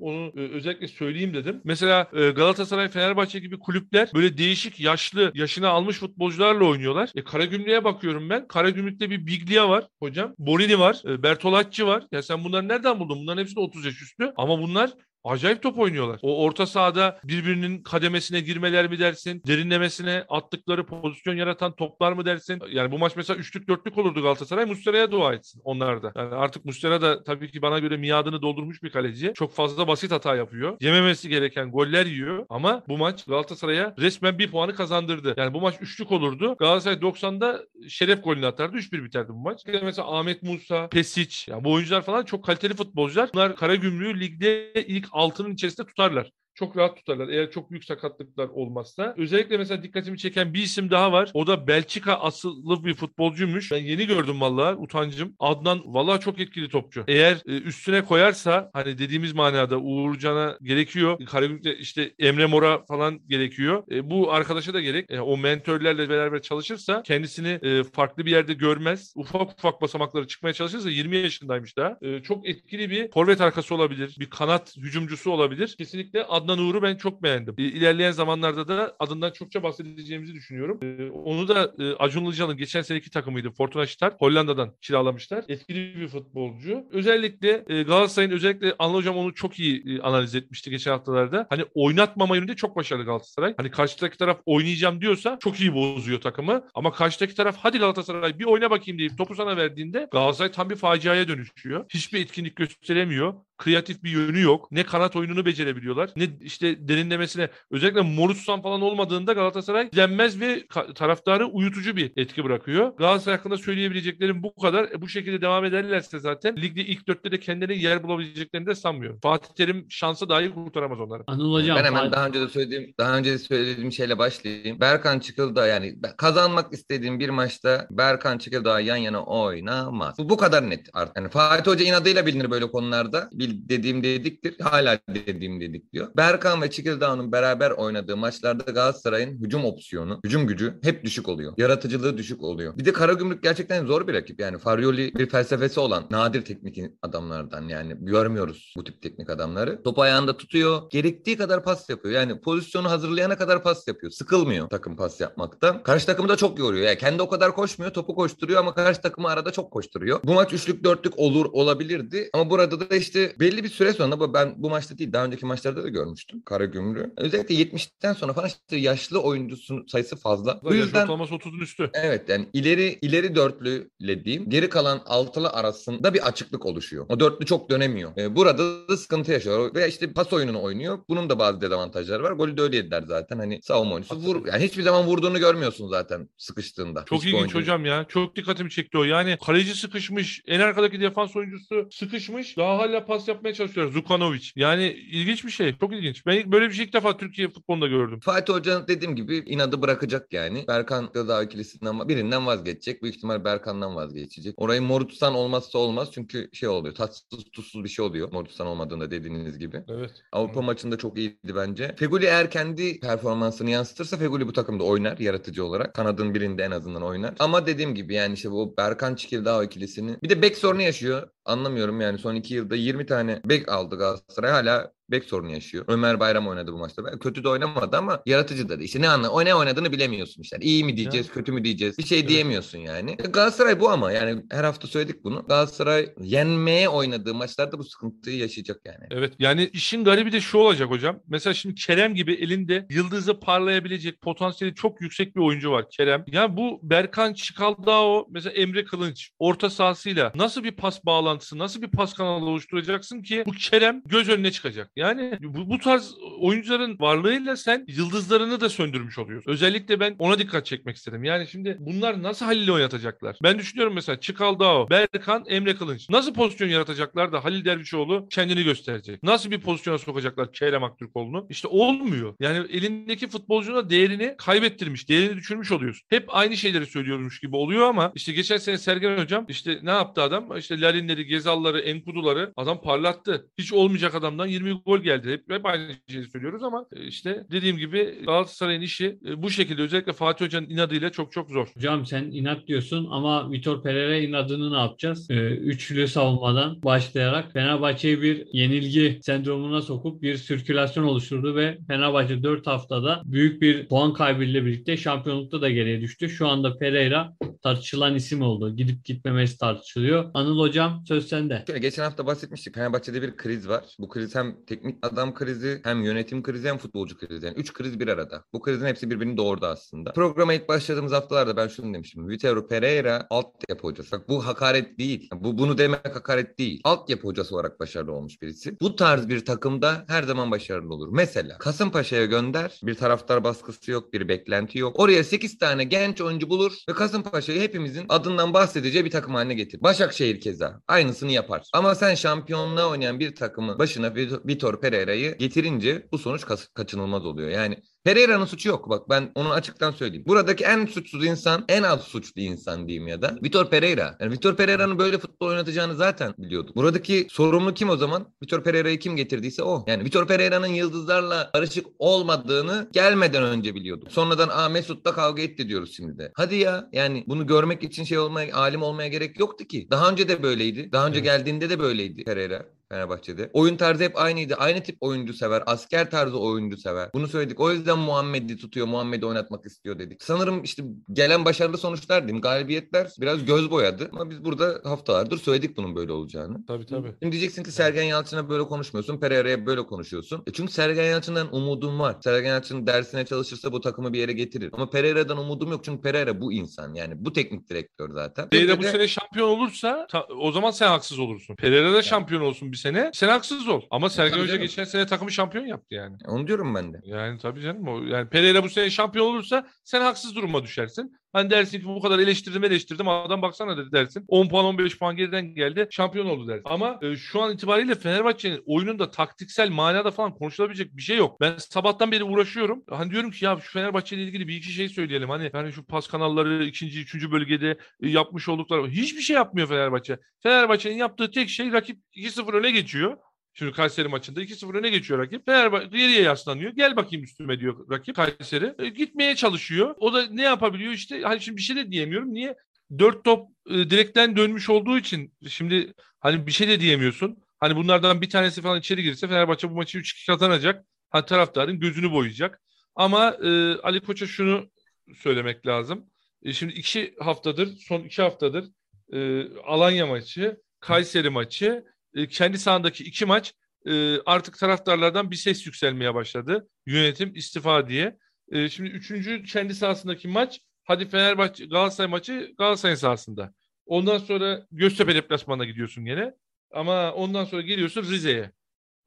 Onu 0.00 0.32
e, 0.36 0.40
özellikle 0.40 0.88
söyleyeyim 0.88 1.34
dedim. 1.34 1.60
Mesela 1.64 2.10
e, 2.12 2.30
Galatasaray, 2.30 2.88
Fenerbahçe 2.88 3.38
gibi 3.38 3.58
kulüpler 3.58 4.10
böyle 4.14 4.38
değişik 4.38 4.80
yaşlı, 4.80 5.32
yaşına 5.34 5.68
almış 5.68 5.98
futbolcularla 5.98 6.64
oynuyorlar. 6.64 7.10
E, 7.14 7.24
Karagümrük'e 7.24 7.84
bakıyorum 7.84 8.30
ben. 8.30 8.48
Karagümrük'te 8.48 9.10
bir 9.10 9.26
Biglia 9.26 9.68
var 9.68 9.88
hocam. 9.98 10.34
Borini 10.38 10.78
var. 10.78 11.02
E, 11.08 11.22
Bertolacci 11.22 11.86
var. 11.86 12.06
Ya 12.12 12.22
sen 12.22 12.44
bunları 12.44 12.68
nereden 12.68 13.00
buldun? 13.00 13.18
Bunların 13.22 13.40
hepsi 13.40 13.56
de 13.56 13.60
30 13.60 13.84
yaş 13.84 14.02
üstü. 14.02 14.31
Ama 14.36 14.58
bunlar 14.58 14.92
Acayip 15.24 15.62
top 15.62 15.78
oynuyorlar. 15.78 16.18
O 16.22 16.44
orta 16.44 16.66
sahada 16.66 17.20
birbirinin 17.24 17.82
kademesine 17.82 18.40
girmeler 18.40 18.90
mi 18.90 18.98
dersin? 18.98 19.42
Derinlemesine 19.46 20.24
attıkları 20.28 20.86
pozisyon 20.86 21.36
yaratan 21.36 21.72
toplar 21.76 22.12
mı 22.12 22.24
dersin? 22.26 22.60
Yani 22.70 22.92
bu 22.92 22.98
maç 22.98 23.12
mesela 23.16 23.38
üçlük 23.38 23.68
dörtlük 23.68 23.98
olurdu 23.98 24.22
Galatasaray. 24.22 24.64
Muslera'ya 24.64 25.10
dua 25.10 25.34
etsin 25.34 25.60
onlar 25.64 26.02
da. 26.02 26.12
Yani 26.16 26.34
artık 26.34 26.64
Muslera 26.64 27.02
da 27.02 27.24
tabii 27.24 27.50
ki 27.50 27.62
bana 27.62 27.78
göre 27.78 27.96
miadını 27.96 28.42
doldurmuş 28.42 28.82
bir 28.82 28.90
kaleci. 28.90 29.32
Çok 29.34 29.54
fazla 29.54 29.88
basit 29.88 30.12
hata 30.12 30.36
yapıyor. 30.36 30.76
Yememesi 30.80 31.28
gereken 31.28 31.70
goller 31.70 32.06
yiyor. 32.06 32.46
Ama 32.48 32.82
bu 32.88 32.98
maç 32.98 33.24
Galatasaray'a 33.24 33.94
resmen 33.98 34.38
bir 34.38 34.50
puanı 34.50 34.74
kazandırdı. 34.74 35.34
Yani 35.36 35.54
bu 35.54 35.60
maç 35.60 35.74
üçlük 35.80 36.12
olurdu. 36.12 36.56
Galatasaray 36.58 36.96
90'da 36.96 37.62
şeref 37.88 38.24
golünü 38.24 38.46
atardı. 38.46 38.76
3-1 38.76 39.04
biterdi 39.04 39.28
bu 39.28 39.38
maç. 39.38 39.62
Mesela 39.82 40.18
Ahmet 40.18 40.42
Musa, 40.42 40.88
Pesic. 40.88 41.52
Yani 41.52 41.64
bu 41.64 41.72
oyuncular 41.72 42.02
falan 42.02 42.24
çok 42.24 42.44
kaliteli 42.44 42.74
futbolcular. 42.74 43.30
Bunlar 43.34 43.56
Karagümrük'ü 43.56 44.20
ligde 44.20 44.72
ilk 44.74 45.11
altının 45.12 45.54
içerisinde 45.54 45.86
tutarlar. 45.86 46.30
Çok 46.54 46.76
rahat 46.76 46.96
tutarlar 46.96 47.28
eğer 47.28 47.50
çok 47.50 47.70
büyük 47.70 47.84
sakatlıklar 47.84 48.48
olmazsa. 48.48 49.14
Özellikle 49.18 49.56
mesela 49.56 49.82
dikkatimi 49.82 50.18
çeken 50.18 50.54
bir 50.54 50.62
isim 50.62 50.90
daha 50.90 51.12
var. 51.12 51.30
O 51.34 51.46
da 51.46 51.66
Belçika 51.66 52.14
asıllı 52.14 52.84
bir 52.84 52.94
futbolcuymuş. 52.94 53.72
Ben 53.72 53.78
yeni 53.78 54.06
gördüm 54.06 54.40
vallahi 54.40 54.76
utancım. 54.76 55.34
Adnan 55.38 55.82
vallahi 55.84 56.20
çok 56.20 56.40
etkili 56.40 56.68
topçu. 56.68 57.04
Eğer 57.08 57.42
e, 57.46 57.58
üstüne 57.58 58.04
koyarsa 58.04 58.70
hani 58.72 58.98
dediğimiz 58.98 59.32
manada 59.32 59.78
Uğurcan'a 59.78 60.58
gerekiyor. 60.62 61.26
Karagümrük'te 61.26 61.76
işte 61.78 62.14
Emre 62.18 62.46
Mor'a 62.46 62.84
falan 62.84 63.20
gerekiyor. 63.28 63.84
E, 63.90 64.10
bu 64.10 64.32
arkadaşa 64.32 64.74
da 64.74 64.80
gerek. 64.80 65.10
E, 65.10 65.20
o 65.20 65.36
mentörlerle 65.36 66.08
beraber 66.08 66.42
çalışırsa 66.42 67.02
kendisini 67.02 67.48
e, 67.62 67.84
farklı 67.84 68.26
bir 68.26 68.30
yerde 68.30 68.54
görmez. 68.54 69.12
Ufak 69.16 69.52
ufak 69.52 69.82
basamakları 69.82 70.26
çıkmaya 70.26 70.52
çalışırsa 70.52 70.90
20 70.90 71.16
yaşındaymış 71.16 71.76
daha. 71.76 71.98
E, 72.02 72.22
çok 72.22 72.48
etkili 72.48 72.90
bir 72.90 73.10
forvet 73.10 73.40
arkası 73.40 73.74
olabilir. 73.74 74.16
Bir 74.20 74.30
kanat 74.30 74.76
hücumcusu 74.76 75.30
olabilir. 75.30 75.74
Kesinlikle 75.78 76.24
Adnan 76.24 76.51
Uğur'u 76.58 76.82
ben 76.82 76.96
çok 76.96 77.22
beğendim. 77.22 77.54
İlerleyen 77.58 78.10
zamanlarda 78.10 78.68
da 78.68 78.96
adından 78.98 79.30
çokça 79.30 79.62
bahsedeceğimizi 79.62 80.34
düşünüyorum. 80.34 80.80
E, 80.82 81.10
onu 81.10 81.48
da 81.48 81.72
e, 81.78 81.94
Acun 81.94 82.24
Ilıcalı'nın 82.24 82.56
geçen 82.56 82.82
seneki 82.82 83.10
takımıydı. 83.10 83.50
Fortuna 83.50 83.86
Sittard. 83.86 84.12
Hollanda'dan 84.18 84.72
kiralamışlar. 84.82 85.44
Etkili 85.48 86.00
bir 86.00 86.08
futbolcu. 86.08 86.84
Özellikle 86.92 87.64
e, 87.68 87.82
Galatasaray'ın 87.82 88.32
özellikle 88.32 88.74
Anıl 88.78 88.94
Hocam 88.94 89.16
onu 89.16 89.34
çok 89.34 89.58
iyi 89.58 89.82
e, 89.86 90.00
analiz 90.00 90.34
etmişti 90.34 90.70
geçen 90.70 90.90
haftalarda. 90.90 91.46
Hani 91.50 91.64
oynatmama 91.74 92.36
yönünde 92.36 92.56
çok 92.56 92.76
başarılı 92.76 93.04
Galatasaray. 93.04 93.54
Hani 93.56 93.70
karşıdaki 93.70 94.18
taraf 94.18 94.40
oynayacağım 94.46 95.00
diyorsa 95.00 95.38
çok 95.40 95.60
iyi 95.60 95.74
bozuyor 95.74 96.20
takımı. 96.20 96.64
Ama 96.74 96.92
karşıdaki 96.92 97.34
taraf 97.34 97.56
hadi 97.58 97.78
Galatasaray 97.78 98.38
bir 98.38 98.44
oyna 98.44 98.70
bakayım 98.70 98.98
deyip 98.98 99.18
topu 99.18 99.34
sana 99.34 99.56
verdiğinde 99.56 100.08
Galatasaray 100.12 100.52
tam 100.52 100.70
bir 100.70 100.76
faciaya 100.76 101.28
dönüşüyor. 101.28 101.84
Hiçbir 101.88 102.20
etkinlik 102.20 102.56
gösteremiyor 102.56 103.34
kreatif 103.62 104.02
bir 104.02 104.10
yönü 104.10 104.40
yok. 104.40 104.72
Ne 104.72 104.82
kanat 104.82 105.16
oyununu 105.16 105.46
becerebiliyorlar. 105.46 106.10
Ne 106.16 106.28
işte 106.40 106.88
derinlemesine 106.88 107.48
özellikle 107.70 108.00
Morutsan 108.00 108.62
falan 108.62 108.82
olmadığında 108.82 109.32
Galatasaray 109.32 109.92
denmez 109.92 110.40
ve 110.40 110.66
taraftarı 110.94 111.46
uyutucu 111.46 111.96
bir 111.96 112.12
etki 112.16 112.44
bırakıyor. 112.44 112.96
Galatasaray 112.96 113.36
hakkında 113.36 113.56
söyleyebileceklerim 113.56 114.42
bu 114.42 114.54
kadar. 114.54 114.84
E, 114.84 115.00
bu 115.00 115.08
şekilde 115.08 115.40
devam 115.40 115.64
ederlerse 115.64 116.18
zaten 116.18 116.56
ligde 116.56 116.80
ilk 116.80 117.08
dörtte 117.08 117.32
de 117.32 117.40
kendilerine 117.40 117.82
yer 117.82 118.02
bulabileceklerini 118.02 118.66
de 118.66 118.74
sanmıyorum. 118.74 119.18
Fatih 119.22 119.48
Terim 119.56 119.86
şansa 119.90 120.28
dahi 120.28 120.50
kurtaramaz 120.50 121.00
onları. 121.00 121.22
Anıl 121.26 121.52
Hocam. 121.52 121.76
Ben 121.76 121.84
hemen 121.84 122.04
Fatih- 122.04 122.12
daha 122.12 122.26
önce 122.26 122.40
de 122.40 122.48
söylediğim 122.48 122.94
daha 122.98 123.16
önce 123.16 123.32
de 123.32 123.38
söylediğim 123.38 123.92
şeyle 123.92 124.18
başlayayım. 124.18 124.80
Berkan 124.80 125.18
Çıkıldağ 125.18 125.66
yani 125.66 125.96
kazanmak 126.16 126.72
istediğim 126.72 127.20
bir 127.20 127.28
maçta 127.28 127.86
Berkan 127.90 128.38
Çıkıldağ 128.38 128.80
yan 128.80 128.96
yana 128.96 129.24
oynamaz. 129.24 130.18
Bu, 130.18 130.28
bu 130.28 130.36
kadar 130.36 130.70
net 130.70 130.88
artık. 130.92 131.16
Yani 131.16 131.28
Fatih 131.28 131.72
Hoca 131.72 131.84
inadıyla 131.84 132.26
bilinir 132.26 132.50
böyle 132.50 132.70
konularda. 132.70 133.28
Bil, 133.32 133.51
dediğim 133.68 134.02
dediktir. 134.02 134.54
Hala 134.60 134.98
dediğim 135.08 135.60
dedik 135.60 135.92
diyor. 135.92 136.08
Berkan 136.16 136.62
ve 136.62 136.70
Çıkıldağ'ın 136.70 137.32
beraber 137.32 137.70
oynadığı 137.70 138.16
maçlarda 138.16 138.70
Galatasaray'ın 138.70 139.38
hücum 139.44 139.64
opsiyonu, 139.64 140.20
hücum 140.24 140.46
gücü 140.46 140.74
hep 140.82 141.04
düşük 141.04 141.28
oluyor. 141.28 141.52
Yaratıcılığı 141.56 142.18
düşük 142.18 142.42
oluyor. 142.42 142.78
Bir 142.78 142.84
de 142.84 142.92
Karagümrük 142.92 143.42
gerçekten 143.42 143.86
zor 143.86 144.08
bir 144.08 144.14
rakip. 144.14 144.40
Yani 144.40 144.58
Farioli 144.58 145.14
bir 145.14 145.28
felsefesi 145.28 145.80
olan 145.80 146.04
nadir 146.10 146.44
teknik 146.44 146.78
adamlardan 147.02 147.68
yani 147.68 147.96
görmüyoruz 148.00 148.74
bu 148.76 148.84
tip 148.84 149.02
teknik 149.02 149.30
adamları. 149.30 149.82
Top 149.82 149.98
ayağında 149.98 150.36
tutuyor. 150.36 150.82
Gerektiği 150.90 151.36
kadar 151.36 151.64
pas 151.64 151.88
yapıyor. 151.88 152.14
Yani 152.14 152.40
pozisyonu 152.40 152.90
hazırlayana 152.90 153.36
kadar 153.36 153.62
pas 153.62 153.88
yapıyor. 153.88 154.12
Sıkılmıyor 154.12 154.68
takım 154.68 154.96
pas 154.96 155.20
yapmakta. 155.20 155.82
Karşı 155.82 156.06
takımı 156.06 156.28
da 156.28 156.36
çok 156.36 156.58
yoruyor. 156.58 156.86
Yani 156.86 156.98
kendi 156.98 157.22
o 157.22 157.28
kadar 157.28 157.54
koşmuyor. 157.54 157.92
Topu 157.92 158.14
koşturuyor 158.14 158.60
ama 158.60 158.74
karşı 158.74 159.00
takımı 159.00 159.28
arada 159.28 159.50
çok 159.50 159.70
koşturuyor. 159.70 160.20
Bu 160.24 160.34
maç 160.34 160.52
üçlük 160.52 160.84
dörtlük 160.84 161.18
olur 161.18 161.46
olabilirdi. 161.52 162.30
Ama 162.32 162.50
burada 162.50 162.90
da 162.90 162.96
işte 162.96 163.32
belli 163.42 163.64
bir 163.64 163.68
süre 163.68 163.92
sonra 163.92 164.20
bu 164.20 164.34
ben 164.34 164.54
bu 164.56 164.70
maçta 164.70 164.98
değil 164.98 165.12
daha 165.12 165.24
önceki 165.24 165.46
maçlarda 165.46 165.84
da 165.84 165.88
görmüştüm 165.88 166.42
Karagümrük. 166.42 167.12
Özellikle 167.16 167.54
70'ten 167.54 168.12
sonra 168.12 168.32
falan 168.32 168.48
işte 168.48 168.76
yaşlı 168.76 169.22
oyuncusun 169.22 169.86
sayısı 169.86 170.16
fazla. 170.16 170.60
Bu 170.62 170.74
yüzden 170.74 171.02
ortalaması 171.02 171.34
30'un 171.34 171.60
üstü. 171.60 171.90
Evet 171.94 172.28
yani 172.28 172.48
ileri 172.52 172.98
ileri 173.02 173.34
dörtlüyle 173.34 174.24
diyeyim 174.24 174.50
geri 174.50 174.68
kalan 174.68 175.02
altılı 175.06 175.50
arasında 175.50 176.14
bir 176.14 176.28
açıklık 176.28 176.66
oluşuyor. 176.66 177.06
O 177.08 177.20
dörtlü 177.20 177.46
çok 177.46 177.70
dönemiyor. 177.70 178.12
Ee, 178.16 178.36
burada 178.36 178.88
da 178.88 178.96
sıkıntı 178.96 179.32
yaşıyor. 179.32 179.74
Veya 179.74 179.86
işte 179.86 180.12
pas 180.12 180.32
oyununu 180.32 180.62
oynuyor. 180.62 180.98
Bunun 181.08 181.30
da 181.30 181.38
bazı 181.38 181.60
dezavantajları 181.60 182.22
var. 182.22 182.32
Golü 182.32 182.56
de 182.56 182.62
öyle 182.62 182.76
yediler 182.76 183.02
zaten. 183.06 183.38
Hani 183.38 183.60
savunma 183.62 183.94
oyuncusu 183.94 184.16
vur. 184.16 184.46
Yani 184.46 184.64
hiçbir 184.64 184.82
zaman 184.82 185.04
vurduğunu 185.06 185.38
görmüyorsun 185.38 185.88
zaten 185.88 186.28
sıkıştığında. 186.36 187.04
Çok 187.04 187.18
Hiçbir 187.18 187.28
ilginç 187.28 187.42
oyuncu- 187.42 187.58
hocam 187.58 187.84
ya. 187.84 188.04
Çok 188.08 188.36
dikkatimi 188.36 188.70
çekti 188.70 188.98
o. 188.98 189.04
Yani 189.04 189.36
kaleci 189.46 189.74
sıkışmış. 189.74 190.42
En 190.46 190.60
arkadaki 190.60 191.00
defans 191.00 191.36
oyuncusu 191.36 191.88
sıkışmış. 191.90 192.56
Daha 192.56 192.78
hala 192.78 193.06
pas 193.06 193.28
yapmaya 193.32 193.54
çalışıyor. 193.54 193.92
Zukanovic. 193.92 194.50
Yani 194.56 194.86
ilginç 194.92 195.44
bir 195.44 195.50
şey. 195.50 195.76
Çok 195.78 195.92
ilginç. 195.92 196.26
Ben 196.26 196.52
böyle 196.52 196.68
bir 196.68 196.74
şey 196.74 196.84
ilk 196.84 196.92
defa 196.92 197.16
Türkiye 197.16 197.48
futbolunda 197.48 197.86
gördüm. 197.86 198.20
Fatih 198.20 198.54
Hoca 198.54 198.88
dediğim 198.88 199.16
gibi 199.16 199.36
inadı 199.36 199.82
bırakacak 199.82 200.32
yani. 200.32 200.64
Berkan 200.68 201.10
Gıda 201.14 201.42
ikilisinden 201.42 202.08
birinden 202.08 202.46
vazgeçecek. 202.46 203.02
Büyük 203.02 203.16
ihtimal 203.16 203.44
Berkan'dan 203.44 203.96
vazgeçecek. 203.96 204.54
Orayı 204.56 204.82
Morutusan 204.82 205.34
olmazsa 205.34 205.78
olmaz 205.78 206.08
çünkü 206.12 206.48
şey 206.52 206.68
oluyor. 206.68 206.94
Tatsız 206.94 207.24
tuzsuz 207.52 207.84
bir 207.84 207.88
şey 207.88 208.04
oluyor. 208.04 208.32
Morutusan 208.32 208.66
olmadığında 208.66 209.10
dediğiniz 209.10 209.58
gibi. 209.58 209.84
Evet. 209.88 210.10
Avrupa 210.32 210.54
Evet. 210.54 210.66
maçında 210.66 210.98
çok 210.98 211.18
iyiydi 211.18 211.54
bence. 211.56 211.94
Feguli 211.98 212.24
eğer 212.26 212.50
kendi 212.50 213.00
performansını 213.00 213.70
yansıtırsa 213.70 214.16
Feguli 214.16 214.46
bu 214.46 214.52
takımda 214.52 214.84
oynar 214.84 215.18
yaratıcı 215.18 215.64
olarak. 215.64 215.94
Kanadın 215.94 216.34
birinde 216.34 216.62
en 216.62 216.70
azından 216.70 217.02
oynar. 217.02 217.34
Ama 217.38 217.66
dediğim 217.66 217.94
gibi 217.94 218.14
yani 218.14 218.34
işte 218.34 218.50
bu 218.50 218.74
Berkan 218.76 219.14
Çikirdağ 219.14 219.64
ikilisini. 219.64 220.16
Bir 220.22 220.28
de 220.28 220.42
bek 220.42 220.58
sorunu 220.58 220.82
yaşıyor. 220.82 221.28
Anlamıyorum 221.44 222.00
yani 222.00 222.18
son 222.18 222.34
iki 222.34 222.54
yılda 222.54 222.76
20 222.76 223.06
tane 223.06 223.40
bek 223.44 223.68
aldı 223.68 223.96
Galatasaray. 223.98 224.50
Hala 224.50 224.92
bek 225.10 225.24
sorunu 225.24 225.50
yaşıyor. 225.50 225.84
Ömer 225.88 226.20
Bayram 226.20 226.48
oynadı 226.48 226.72
bu 226.72 226.78
maçta. 226.78 227.18
Kötü 227.18 227.44
de 227.44 227.48
oynamadı 227.48 227.96
ama 227.96 228.22
yaratıcı 228.26 228.68
da 228.68 228.78
değil. 228.78 228.86
İşte 228.86 229.00
ne 229.00 229.08
anla 229.08 229.30
o 229.30 229.44
ne 229.44 229.54
oynadığını 229.54 229.92
bilemiyorsun 229.92 230.42
işte. 230.42 230.56
İyi 230.60 230.84
mi 230.84 230.96
diyeceğiz, 230.96 231.30
kötü 231.32 231.52
mü 231.52 231.64
diyeceğiz. 231.64 231.98
Bir 231.98 232.02
şey 232.02 232.18
Evet. 232.18 232.28
diyemiyorsun 232.28 232.78
yani. 232.78 233.10
E, 233.10 233.22
Galatasaray 233.22 233.80
bu 233.80 233.90
ama 233.90 234.12
yani 234.12 234.42
her 234.50 234.64
hafta 234.64 234.88
söyledik 234.88 235.24
bunu. 235.24 235.46
Galatasaray 235.48 236.14
yenmeye 236.20 236.88
oynadığı 236.88 237.34
maçlarda 237.34 237.78
bu 237.78 237.84
sıkıntıyı 237.84 238.36
yaşayacak 238.38 238.80
yani. 238.84 239.06
Evet 239.10 239.32
yani 239.38 239.70
işin 239.72 240.04
garibi 240.04 240.32
de 240.32 240.40
şu 240.40 240.58
olacak 240.58 240.90
hocam. 240.90 241.20
Mesela 241.28 241.54
şimdi 241.54 241.74
Kerem 241.74 242.14
gibi 242.14 242.32
elinde 242.34 242.86
yıldızı 242.90 243.40
parlayabilecek 243.40 244.20
potansiyeli 244.20 244.74
çok 244.74 245.00
yüksek 245.00 245.36
bir 245.36 245.40
oyuncu 245.40 245.70
var 245.70 245.84
Kerem. 245.90 246.24
Yani 246.26 246.56
bu 246.56 246.80
Berkan 246.82 247.32
Çıkaldao 247.34 248.26
mesela 248.30 248.52
Emre 248.52 248.84
Kılınç 248.84 249.30
orta 249.38 249.70
sahasıyla 249.70 250.32
nasıl 250.34 250.64
bir 250.64 250.72
pas 250.72 251.04
bağlantısı 251.04 251.58
nasıl 251.58 251.82
bir 251.82 251.90
pas 251.90 252.14
kanalı 252.14 252.44
oluşturacaksın 252.44 253.22
ki 253.22 253.42
bu 253.46 253.52
Kerem 253.52 254.02
göz 254.06 254.28
önüne 254.28 254.50
çıkacak. 254.52 254.90
Yani 254.96 255.38
bu, 255.42 255.70
bu 255.70 255.78
tarz 255.78 256.14
oyuncuların 256.40 256.96
varlığıyla 257.00 257.56
sen 257.56 257.84
yıldızlarını 257.88 258.60
da 258.60 258.68
söndürmüş 258.68 259.18
oluyorsun. 259.18 259.50
Özellikle 259.50 260.00
ben 260.00 260.16
ona 260.18 260.38
dikkat 260.38 260.66
çekmek 260.66 260.96
istedim. 260.96 261.24
Yani 261.24 261.46
şimdi 261.46 261.76
bunlar 261.80 262.22
nasıl 262.22 262.46
Halil'i 262.46 262.72
oynatacaklar? 262.72 263.38
Ben 263.42 263.58
düşünüyorum 263.58 263.94
mesela 263.94 264.20
Çıkaldao, 264.20 264.90
Berkan, 264.90 265.44
Emre 265.48 265.76
Kılınç. 265.76 266.10
Nasıl 266.10 266.34
pozisyon 266.34 266.68
yaratacaklar 266.68 267.32
da 267.32 267.44
Halil 267.44 267.64
Dervişoğlu 267.64 268.26
kendini 268.30 268.64
gösterecek? 268.64 269.22
Nasıl 269.22 269.50
bir 269.50 269.60
pozisyona 269.60 269.98
sokacaklar 269.98 270.52
Kerem 270.52 270.84
Aktürkoğlu'nu? 270.84 271.46
İşte 271.50 271.68
olmuyor. 271.68 272.34
Yani 272.40 272.66
elindeki 272.70 273.28
futbolcuna 273.28 273.90
değerini 273.90 274.34
kaybettirmiş, 274.38 275.08
değerini 275.08 275.36
düşürmüş 275.36 275.72
oluyorsun. 275.72 276.06
Hep 276.08 276.24
aynı 276.28 276.56
şeyleri 276.56 276.86
söylüyormuş 276.86 277.40
gibi 277.40 277.56
oluyor 277.56 277.88
ama 277.88 278.12
işte 278.14 278.32
geçen 278.32 278.56
sene 278.56 278.78
Sergen 278.78 279.18
Hocam 279.18 279.44
işte 279.48 279.78
ne 279.82 279.90
yaptı 279.90 280.22
adam? 280.22 280.56
İşte 280.56 280.80
Larinleri, 280.80 281.26
Gezalları, 281.26 281.80
Enkuduları 281.80 282.52
adam 282.56 282.82
parlattı. 282.82 283.46
Hiç 283.58 283.72
olmayacak 283.72 284.14
adamdan 284.14 284.46
20 284.46 284.81
gol 284.86 284.98
geldi. 284.98 285.32
Hep, 285.32 285.50
hep 285.50 285.66
aynı 285.66 285.92
şeyi 286.08 286.24
söylüyoruz 286.24 286.62
ama 286.62 286.86
e, 286.92 287.06
işte 287.06 287.44
dediğim 287.50 287.76
gibi 287.76 288.22
Galatasaray'ın 288.26 288.80
işi 288.80 289.18
e, 289.28 289.42
bu 289.42 289.50
şekilde 289.50 289.82
özellikle 289.82 290.12
Fatih 290.12 290.44
Hoca'nın 290.44 290.70
inadıyla 290.70 291.10
çok 291.12 291.32
çok 291.32 291.50
zor. 291.50 291.68
Hocam 291.74 292.06
sen 292.06 292.24
inat 292.24 292.66
diyorsun 292.66 293.08
ama 293.10 293.50
Vitor 293.50 293.82
Pereira 293.82 294.16
inadını 294.16 294.72
ne 294.72 294.78
yapacağız? 294.78 295.30
Ee, 295.30 295.34
üçlü 295.50 296.08
savunmadan 296.08 296.82
başlayarak 296.82 297.52
Fenerbahçe'yi 297.52 298.22
bir 298.22 298.46
yenilgi 298.52 299.20
sendromuna 299.22 299.82
sokup 299.82 300.22
bir 300.22 300.36
sirkülasyon 300.36 301.04
oluşturdu 301.04 301.56
ve 301.56 301.78
Fenerbahçe 301.88 302.42
4 302.42 302.66
haftada 302.66 303.22
büyük 303.24 303.62
bir 303.62 303.88
puan 303.88 304.12
kaybıyla 304.12 304.66
birlikte 304.66 304.96
şampiyonlukta 304.96 305.60
da 305.62 305.70
geriye 305.70 306.00
düştü. 306.00 306.28
Şu 306.28 306.48
anda 306.48 306.78
Pereira 306.78 307.32
tartışılan 307.62 308.14
isim 308.14 308.42
oldu. 308.42 308.76
Gidip 308.76 309.04
gitmemesi 309.04 309.58
tartışılıyor. 309.58 310.30
Anıl 310.34 310.58
hocam 310.58 311.04
söz 311.08 311.28
sende. 311.28 311.64
Şöyle 311.66 311.80
geçen 311.80 312.02
hafta 312.02 312.26
bahsetmiştik. 312.26 312.74
Fenerbahçe'de 312.74 313.22
bir 313.22 313.36
kriz 313.36 313.68
var. 313.68 313.84
Bu 313.98 314.08
kriz 314.08 314.34
hem 314.34 314.56
teknik 314.72 315.06
adam 315.06 315.34
krizi 315.34 315.80
hem 315.84 316.02
yönetim 316.02 316.42
krizi 316.42 316.68
hem 316.68 316.78
futbolcu 316.78 317.18
krizi. 317.18 317.46
Yani 317.46 317.56
üç 317.56 317.72
kriz 317.72 318.00
bir 318.00 318.08
arada. 318.08 318.44
Bu 318.52 318.60
krizin 318.60 318.86
hepsi 318.86 319.10
birbirini 319.10 319.36
doğurdu 319.36 319.66
aslında. 319.66 320.12
Programa 320.12 320.54
ilk 320.54 320.68
başladığımız 320.68 321.12
haftalarda 321.12 321.56
ben 321.56 321.68
şunu 321.68 321.94
demiştim. 321.94 322.28
Vitor 322.28 322.68
Pereira 322.68 323.26
altyapı 323.30 323.82
hocası. 323.82 324.12
Bak 324.12 324.28
bu 324.28 324.46
hakaret 324.46 324.98
değil. 324.98 325.28
Bu 325.34 325.58
bunu 325.58 325.78
demek 325.78 326.16
hakaret 326.16 326.58
değil. 326.58 326.80
Altyapı 326.84 327.28
hocası 327.28 327.54
olarak 327.54 327.80
başarılı 327.80 328.12
olmuş 328.12 328.42
birisi. 328.42 328.80
Bu 328.80 328.96
tarz 328.96 329.28
bir 329.28 329.44
takımda 329.44 330.04
her 330.08 330.22
zaman 330.22 330.50
başarılı 330.50 330.94
olur. 330.94 331.08
Mesela 331.12 331.58
Kasımpaşa'ya 331.58 332.26
gönder. 332.26 332.80
Bir 332.82 332.94
taraftar 332.94 333.44
baskısı 333.44 333.90
yok, 333.90 334.12
bir 334.12 334.28
beklenti 334.28 334.78
yok. 334.78 335.00
Oraya 335.00 335.24
8 335.24 335.58
tane 335.58 335.84
genç 335.84 336.20
oyuncu 336.20 336.50
bulur 336.50 336.72
ve 336.88 336.92
Kasımpaşa'yı 336.92 337.60
hepimizin 337.60 338.06
adından 338.08 338.54
bahsedeceği 338.54 339.04
bir 339.04 339.10
takım 339.10 339.34
haline 339.34 339.54
getirir. 339.54 339.82
Başakşehir 339.82 340.40
keza 340.40 340.80
aynısını 340.88 341.32
yapar. 341.32 341.62
Ama 341.72 341.94
sen 341.94 342.14
şampiyonluğa 342.14 342.90
oynayan 342.90 343.20
bir 343.20 343.34
takımın 343.34 343.78
başına 343.78 344.06
Vit- 344.06 344.46
Vitor 344.62 344.80
Pereira'yı 344.80 345.38
getirince 345.38 346.08
bu 346.12 346.18
sonuç 346.18 346.44
kaçınılmaz 346.74 347.26
oluyor. 347.26 347.48
Yani 347.50 347.82
Pereira'nın 348.04 348.44
suçu 348.44 348.68
yok. 348.68 348.88
Bak 348.90 349.08
ben 349.08 349.32
onu 349.34 349.52
açıktan 349.52 349.90
söyleyeyim. 349.92 350.24
Buradaki 350.28 350.64
en 350.64 350.86
suçsuz 350.86 351.24
insan, 351.24 351.64
en 351.68 351.82
az 351.82 352.00
suçlu 352.00 352.40
insan 352.40 352.88
diyeyim 352.88 353.08
ya 353.08 353.22
da 353.22 353.36
Vitor 353.44 353.70
Pereira. 353.70 354.16
Yani 354.20 354.32
Vitor 354.32 354.56
Pereira'nın 354.56 354.98
böyle 354.98 355.18
futbol 355.18 355.46
oynatacağını 355.46 355.94
zaten 355.94 356.34
biliyorduk. 356.38 356.76
Buradaki 356.76 357.26
sorumlu 357.30 357.74
kim 357.74 357.88
o 357.90 357.96
zaman? 357.96 358.26
Vitor 358.42 358.62
Pereira'yı 358.64 358.98
kim 358.98 359.16
getirdiyse 359.16 359.62
o. 359.62 359.84
Yani 359.86 360.04
Vitor 360.04 360.26
Pereira'nın 360.26 360.66
yıldızlarla 360.66 361.50
barışık 361.54 361.86
olmadığını 361.98 362.88
gelmeden 362.92 363.42
önce 363.42 363.74
biliyorduk. 363.74 364.12
Sonradan 364.12 364.48
Aa 364.48 364.68
Mesut'la 364.68 365.14
kavga 365.14 365.42
etti 365.42 365.68
diyoruz 365.68 365.92
şimdi 365.96 366.18
de. 366.18 366.32
Hadi 366.34 366.56
ya 366.56 366.88
yani 366.92 367.24
bunu 367.26 367.46
görmek 367.46 367.82
için 367.82 368.04
şey 368.04 368.18
olmaya, 368.18 368.56
alim 368.56 368.82
olmaya 368.82 369.08
gerek 369.08 369.40
yoktu 369.40 369.64
ki. 369.64 369.88
Daha 369.90 370.10
önce 370.10 370.28
de 370.28 370.42
böyleydi. 370.42 370.92
Daha 370.92 371.06
önce 371.06 371.18
Evet. 371.18 371.24
geldiğinde 371.24 371.70
de 371.70 371.78
böyleydi 371.78 372.24
Pereira. 372.24 372.66
Fenerbahçe'de. 372.92 373.50
Oyun 373.52 373.76
tarzı 373.76 374.04
hep 374.04 374.18
aynıydı. 374.18 374.54
Aynı 374.54 374.82
tip 374.82 374.96
oyuncu 375.00 375.32
sever. 375.34 375.62
Asker 375.66 376.10
tarzı 376.10 376.38
oyuncu 376.38 376.76
sever. 376.76 377.10
Bunu 377.14 377.28
söyledik. 377.28 377.60
O 377.60 377.72
yüzden 377.72 377.91
Muhammed'i 377.98 378.56
tutuyor. 378.56 378.86
Muhammed'i 378.86 379.26
oynatmak 379.26 379.66
istiyor 379.66 379.98
dedik. 379.98 380.22
Sanırım 380.22 380.62
işte 380.62 380.82
gelen 381.12 381.44
başarılı 381.44 381.78
sonuçlar 381.78 382.22
diyeyim. 382.22 382.40
Galibiyetler 382.42 383.08
biraz 383.20 383.44
göz 383.44 383.70
boyadı. 383.70 384.10
Ama 384.12 384.30
biz 384.30 384.44
burada 384.44 384.80
haftalardır 384.84 385.38
söyledik 385.38 385.76
bunun 385.76 385.96
böyle 385.96 386.12
olacağını. 386.12 386.66
Tabii 386.66 386.86
tabii. 386.86 387.08
Şimdi 387.22 387.32
diyeceksin 387.32 387.62
ki 387.62 387.72
Sergen 387.72 388.02
Yalçın'a 388.02 388.48
böyle 388.48 388.62
konuşmuyorsun. 388.64 389.20
Pereira'ya 389.20 389.66
böyle 389.66 389.86
konuşuyorsun. 389.86 390.42
E 390.46 390.52
çünkü 390.52 390.72
Sergen 390.72 391.04
Yalçın'dan 391.04 391.54
umudum 391.56 392.00
var. 392.00 392.16
Sergen 392.24 392.48
Yalçın 392.50 392.86
dersine 392.86 393.24
çalışırsa 393.24 393.72
bu 393.72 393.80
takımı 393.80 394.12
bir 394.12 394.18
yere 394.18 394.32
getirir. 394.32 394.70
Ama 394.72 394.90
Pereira'dan 394.90 395.38
umudum 395.38 395.70
yok. 395.70 395.84
Çünkü 395.84 396.02
Pereira 396.02 396.40
bu 396.40 396.52
insan. 396.52 396.94
Yani 396.94 397.14
bu 397.16 397.32
teknik 397.32 397.70
direktör 397.70 398.10
zaten. 398.14 398.48
Pereira 398.48 398.78
bu 398.78 398.82
sene 398.82 399.08
şampiyon 399.08 399.48
olursa 399.48 400.06
ta- 400.10 400.26
o 400.40 400.52
zaman 400.52 400.70
sen 400.70 400.88
haksız 400.88 401.18
olursun. 401.18 401.56
Pereira 401.56 401.92
da 401.94 402.02
şampiyon 402.02 402.40
olsun 402.42 402.72
bir 402.72 402.76
sene. 402.76 403.10
Sen 403.14 403.28
haksız 403.28 403.68
ol. 403.68 403.80
Ama 403.90 404.10
Sergen 404.10 404.32
tabii 404.32 404.42
Hoca 404.42 404.56
geçen 404.56 404.84
sene 404.84 405.06
takımı 405.06 405.32
şampiyon 405.32 405.64
yaptı 405.66 405.94
yani. 405.94 406.16
Onu 406.28 406.46
diyorum 406.46 406.74
ben 406.74 406.92
de. 406.94 407.00
Yani 407.04 407.38
tabii 407.38 407.60
canım. 407.62 407.81
O, 407.88 408.02
yani 408.02 408.28
Pereira 408.28 408.62
bu 408.62 408.68
sene 408.68 408.90
şampiyon 408.90 409.26
olursa 409.26 409.66
sen 409.84 410.00
haksız 410.00 410.34
duruma 410.34 410.62
düşersin. 410.62 411.12
Hani 411.32 411.50
dersin 411.50 411.80
ki 411.80 411.84
bu 411.84 412.00
kadar 412.00 412.18
eleştirdim 412.18 412.64
eleştirdim 412.64 413.08
adam 413.08 413.42
baksana 413.42 413.76
dedi 413.76 413.92
dersin. 413.92 414.24
10 414.28 414.48
puan 414.48 414.64
15 414.64 414.98
puan 414.98 415.16
geriden 415.16 415.54
geldi 415.54 415.88
şampiyon 415.90 416.26
oldu 416.26 416.48
dersin. 416.48 416.62
Ama 416.64 416.98
e, 417.02 417.16
şu 417.16 417.42
an 417.42 417.52
itibariyle 417.52 417.94
Fenerbahçe'nin 417.94 418.62
oyununda 418.66 419.10
taktiksel 419.10 419.70
manada 419.70 420.10
falan 420.10 420.34
konuşulabilecek 420.34 420.96
bir 420.96 421.02
şey 421.02 421.16
yok. 421.16 421.40
Ben 421.40 421.56
sabahtan 421.56 422.12
beri 422.12 422.24
uğraşıyorum. 422.24 422.84
Hani 422.90 423.10
diyorum 423.10 423.30
ki 423.30 423.44
ya 423.44 423.58
şu 423.62 423.72
Fenerbahçe 423.72 424.16
ile 424.16 424.22
ilgili 424.22 424.48
bir 424.48 424.56
iki 424.56 424.72
şey 424.72 424.88
söyleyelim. 424.88 425.30
Hani 425.30 425.50
yani 425.54 425.72
şu 425.72 425.86
pas 425.86 426.08
kanalları 426.08 426.64
ikinci, 426.64 427.00
üçüncü 427.00 427.32
bölgede 427.32 427.78
e, 428.02 428.08
yapmış 428.08 428.48
oldukları 428.48 428.88
hiçbir 428.88 429.20
şey 429.20 429.36
yapmıyor 429.36 429.68
Fenerbahçe. 429.68 430.18
Fenerbahçe'nin 430.42 430.96
yaptığı 430.96 431.30
tek 431.30 431.48
şey 431.48 431.72
rakip 431.72 431.98
2-0 432.16 432.52
öne 432.52 432.70
geçiyor. 432.70 433.16
Şimdi 433.54 433.72
Kayseri 433.72 434.08
maçında 434.08 434.42
2-0 434.42 434.78
öne 434.78 434.90
geçiyor 434.90 435.20
rakip. 435.20 435.46
Fenerbahçe 435.46 435.98
geriye 435.98 436.22
yaslanıyor. 436.22 436.72
Gel 436.72 436.96
bakayım 436.96 437.24
üstüme 437.24 437.60
diyor 437.60 437.90
rakip 437.90 438.16
Kayseri. 438.16 438.74
E, 438.78 438.88
gitmeye 438.88 439.36
çalışıyor. 439.36 439.94
O 439.98 440.12
da 440.12 440.26
ne 440.26 440.42
yapabiliyor 440.42 440.92
işte 440.92 441.20
hani 441.22 441.40
şimdi 441.40 441.56
bir 441.56 441.62
şey 441.62 441.76
de 441.76 441.90
diyemiyorum. 441.90 442.34
Niye? 442.34 442.56
Dört 442.98 443.24
top 443.24 443.48
e, 443.70 443.74
direkten 443.74 444.36
dönmüş 444.36 444.70
olduğu 444.70 444.98
için 444.98 445.34
şimdi 445.48 445.94
hani 446.20 446.46
bir 446.46 446.52
şey 446.52 446.68
de 446.68 446.80
diyemiyorsun. 446.80 447.36
Hani 447.60 447.76
bunlardan 447.76 448.20
bir 448.20 448.30
tanesi 448.30 448.62
falan 448.62 448.78
içeri 448.78 449.02
girse 449.02 449.28
Fenerbahçe 449.28 449.70
bu 449.70 449.74
maçı 449.74 449.98
3-2 449.98 450.26
kazanacak. 450.26 450.84
Hani 451.10 451.26
taraftarın 451.26 451.80
gözünü 451.80 452.12
boyayacak. 452.12 452.60
Ama 452.94 453.30
e, 453.30 453.76
Ali 453.82 454.00
Koç'a 454.00 454.26
şunu 454.26 454.70
söylemek 455.16 455.66
lazım. 455.66 456.10
E, 456.42 456.52
şimdi 456.52 456.72
iki 456.72 457.14
haftadır, 457.20 457.76
son 457.76 458.00
iki 458.00 458.22
haftadır 458.22 458.68
e, 459.12 459.48
Alanya 459.64 460.06
maçı, 460.06 460.60
Kayseri 460.80 461.30
maçı, 461.30 461.84
e, 462.14 462.28
kendi 462.28 462.58
sahadaki 462.58 463.04
iki 463.04 463.26
maç 463.26 463.54
e, 463.86 464.20
artık 464.20 464.58
taraftarlardan 464.58 465.30
bir 465.30 465.36
ses 465.36 465.66
yükselmeye 465.66 466.14
başladı. 466.14 466.68
Yönetim 466.86 467.34
istifa 467.34 467.88
diye. 467.88 468.16
E, 468.48 468.68
şimdi 468.68 468.90
üçüncü 468.90 469.42
kendi 469.42 469.74
sahasındaki 469.74 470.28
maç 470.28 470.60
hadi 470.84 471.08
Fenerbahçe 471.08 471.66
Galatasaray 471.66 472.10
maçı 472.10 472.52
Galatasaray 472.58 472.96
sahasında. 472.96 473.54
Ondan 473.86 474.18
sonra 474.18 474.66
Göztepe 474.70 475.14
deplasmanına 475.14 475.64
gidiyorsun 475.64 476.04
yine. 476.04 476.32
Ama 476.72 477.12
ondan 477.12 477.44
sonra 477.44 477.62
geliyorsun 477.62 478.02
Rize'ye. 478.02 478.52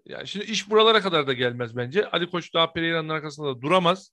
Yani 0.05 0.27
şimdi 0.27 0.45
iş 0.45 0.69
buralara 0.69 1.01
kadar 1.01 1.27
da 1.27 1.33
gelmez 1.33 1.75
bence. 1.75 2.09
Ali 2.09 2.29
Koç 2.29 2.53
daha 2.53 2.73
Pereira'nın 2.73 3.09
arkasında 3.09 3.47
da 3.47 3.61
duramaz. 3.61 4.11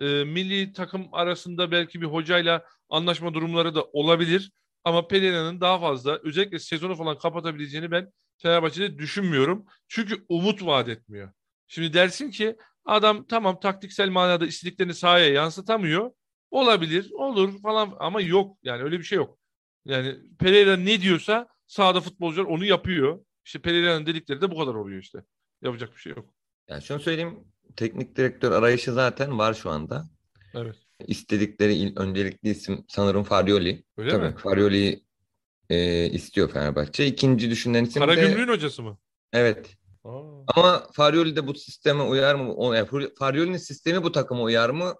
E, 0.00 0.04
milli 0.24 0.72
takım 0.72 1.08
arasında 1.12 1.70
belki 1.70 2.00
bir 2.00 2.06
hocayla 2.06 2.64
anlaşma 2.88 3.34
durumları 3.34 3.74
da 3.74 3.84
olabilir. 3.84 4.52
Ama 4.84 5.08
Pereira'nın 5.08 5.60
daha 5.60 5.80
fazla 5.80 6.20
özellikle 6.22 6.58
sezonu 6.58 6.94
falan 6.94 7.18
kapatabileceğini 7.18 7.90
ben 7.90 8.12
Fenerbahçe'de 8.42 8.98
düşünmüyorum. 8.98 9.66
Çünkü 9.88 10.24
umut 10.28 10.66
vaat 10.66 10.88
etmiyor. 10.88 11.32
Şimdi 11.66 11.92
dersin 11.92 12.30
ki 12.30 12.56
adam 12.84 13.26
tamam 13.26 13.60
taktiksel 13.60 14.08
manada 14.08 14.46
istediklerini 14.46 14.94
sahaya 14.94 15.28
yansıtamıyor. 15.28 16.10
Olabilir, 16.50 17.10
olur 17.12 17.60
falan 17.62 17.96
ama 17.98 18.20
yok. 18.20 18.58
Yani 18.62 18.82
öyle 18.82 18.98
bir 18.98 19.04
şey 19.04 19.16
yok. 19.16 19.38
Yani 19.84 20.16
Pereira 20.38 20.76
ne 20.76 21.00
diyorsa 21.00 21.48
sahada 21.66 22.00
futbolcular 22.00 22.44
onu 22.44 22.64
yapıyor. 22.64 23.24
İşte 23.44 23.58
Pereira'nın 23.58 24.06
dedikleri 24.06 24.40
de 24.40 24.50
bu 24.50 24.58
kadar 24.58 24.74
oluyor 24.74 25.02
işte. 25.02 25.18
Yapacak 25.62 25.94
bir 25.94 26.00
şey 26.00 26.12
yok. 26.12 26.34
Yani 26.68 26.82
şunu 26.82 27.00
söyleyeyim. 27.00 27.38
Teknik 27.76 28.16
direktör 28.16 28.52
arayışı 28.52 28.92
zaten 28.92 29.38
var 29.38 29.54
şu 29.54 29.70
anda. 29.70 30.04
Evet. 30.54 30.76
İstedikleri 31.06 31.74
il- 31.74 31.96
öncelikli 31.96 32.48
isim 32.50 32.84
sanırım 32.88 33.22
Farioli. 33.22 33.84
Öyle 33.96 34.10
Tabii 34.10 34.26
mi? 34.28 34.34
Farioli'yi 34.36 35.04
e, 35.72 36.06
istiyor 36.10 36.50
Fenerbahçe. 36.50 37.06
İkinci 37.06 37.50
düşünen 37.50 37.84
isim 37.84 38.02
de... 38.02 38.06
Karagümrük'ün 38.06 38.52
hocası 38.52 38.82
mı? 38.82 38.98
Evet. 39.32 39.76
Aa. 40.04 40.20
Ama 40.56 40.86
Farioli 40.92 41.36
de 41.36 41.46
bu 41.46 41.54
sisteme 41.54 42.02
uyar 42.02 42.34
mı? 42.34 42.54
O, 42.54 42.72
yani 42.72 42.88
Farioli'nin 43.18 43.56
sistemi 43.56 44.02
bu 44.02 44.12
takıma 44.12 44.42
uyar 44.42 44.70
mı? 44.70 44.94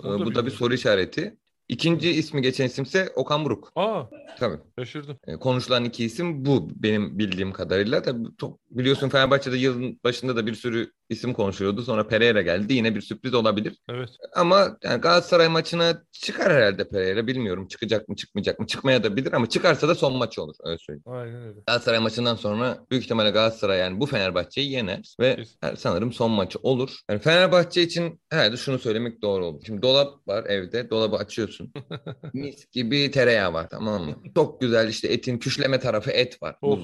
Ee, 0.00 0.04
bu 0.04 0.34
da 0.34 0.46
bir 0.46 0.50
soru 0.50 0.74
işareti. 0.74 1.38
İkinci 1.68 2.10
ismi 2.10 2.42
geçen 2.42 2.66
isimse 2.66 3.12
Okan 3.16 3.44
Buruk. 3.44 3.72
Aa, 3.76 4.02
Tabii. 4.38 4.58
şaşırdım. 4.78 5.18
E, 5.26 5.36
konuşulan 5.36 5.84
iki 5.84 6.04
isim 6.04 6.44
bu 6.44 6.70
benim 6.82 7.18
bildiğim 7.18 7.52
kadarıyla. 7.52 8.02
Tabii 8.02 8.28
çok 8.40 8.60
biliyorsun 8.70 9.08
Fenerbahçe'de 9.08 9.56
yılın 9.56 10.00
başında 10.04 10.36
da 10.36 10.46
bir 10.46 10.54
sürü 10.54 10.92
isim 11.08 11.32
konuşuyordu. 11.32 11.82
Sonra 11.82 12.06
Pereira 12.08 12.42
geldi. 12.42 12.74
Yine 12.74 12.94
bir 12.94 13.00
sürpriz 13.00 13.34
olabilir. 13.34 13.76
Evet. 13.88 14.08
Ama 14.34 14.76
yani 14.84 15.00
Galatasaray 15.00 15.48
maçına 15.48 16.02
çıkar 16.12 16.52
herhalde 16.52 16.88
Pereira. 16.88 17.26
Bilmiyorum 17.26 17.68
çıkacak 17.68 18.08
mı 18.08 18.16
çıkmayacak 18.16 18.58
mı. 18.60 18.66
Çıkmaya 18.66 19.04
da 19.04 19.16
bilir 19.16 19.32
ama 19.32 19.48
çıkarsa 19.48 19.88
da 19.88 19.94
son 19.94 20.16
maçı 20.16 20.42
olur. 20.42 20.54
Öyle 20.64 20.78
söyleyeyim. 20.78 21.02
Aynen 21.06 21.42
öyle. 21.42 21.60
Galatasaray 21.66 21.98
maçından 22.00 22.34
sonra 22.34 22.78
büyük 22.90 23.04
ihtimalle 23.04 23.30
Galatasaray 23.30 23.78
yani 23.78 24.00
bu 24.00 24.06
Fenerbahçe'yi 24.06 24.70
yener 24.72 25.14
ve 25.20 25.36
Kesin. 25.36 25.74
sanırım 25.76 26.12
son 26.12 26.30
maçı 26.30 26.58
olur. 26.62 26.98
Yani 27.10 27.20
Fenerbahçe 27.20 27.82
için 27.82 28.20
herhalde 28.30 28.56
şunu 28.56 28.78
söylemek 28.78 29.22
doğru 29.22 29.46
olur. 29.46 29.62
Şimdi 29.66 29.82
dolap 29.82 30.28
var 30.28 30.44
evde. 30.44 30.90
Dolabı 30.90 31.16
açıyorsun. 31.16 31.72
Mis 32.34 32.70
gibi 32.70 33.10
tereyağı 33.10 33.52
var 33.52 33.68
tamam 33.70 34.02
mı? 34.04 34.16
Çok 34.34 34.60
güzel 34.60 34.88
işte 34.88 35.08
etin 35.08 35.38
küşleme 35.38 35.80
tarafı 35.80 36.10
et 36.10 36.42
var 36.42 36.56
Of. 36.62 36.80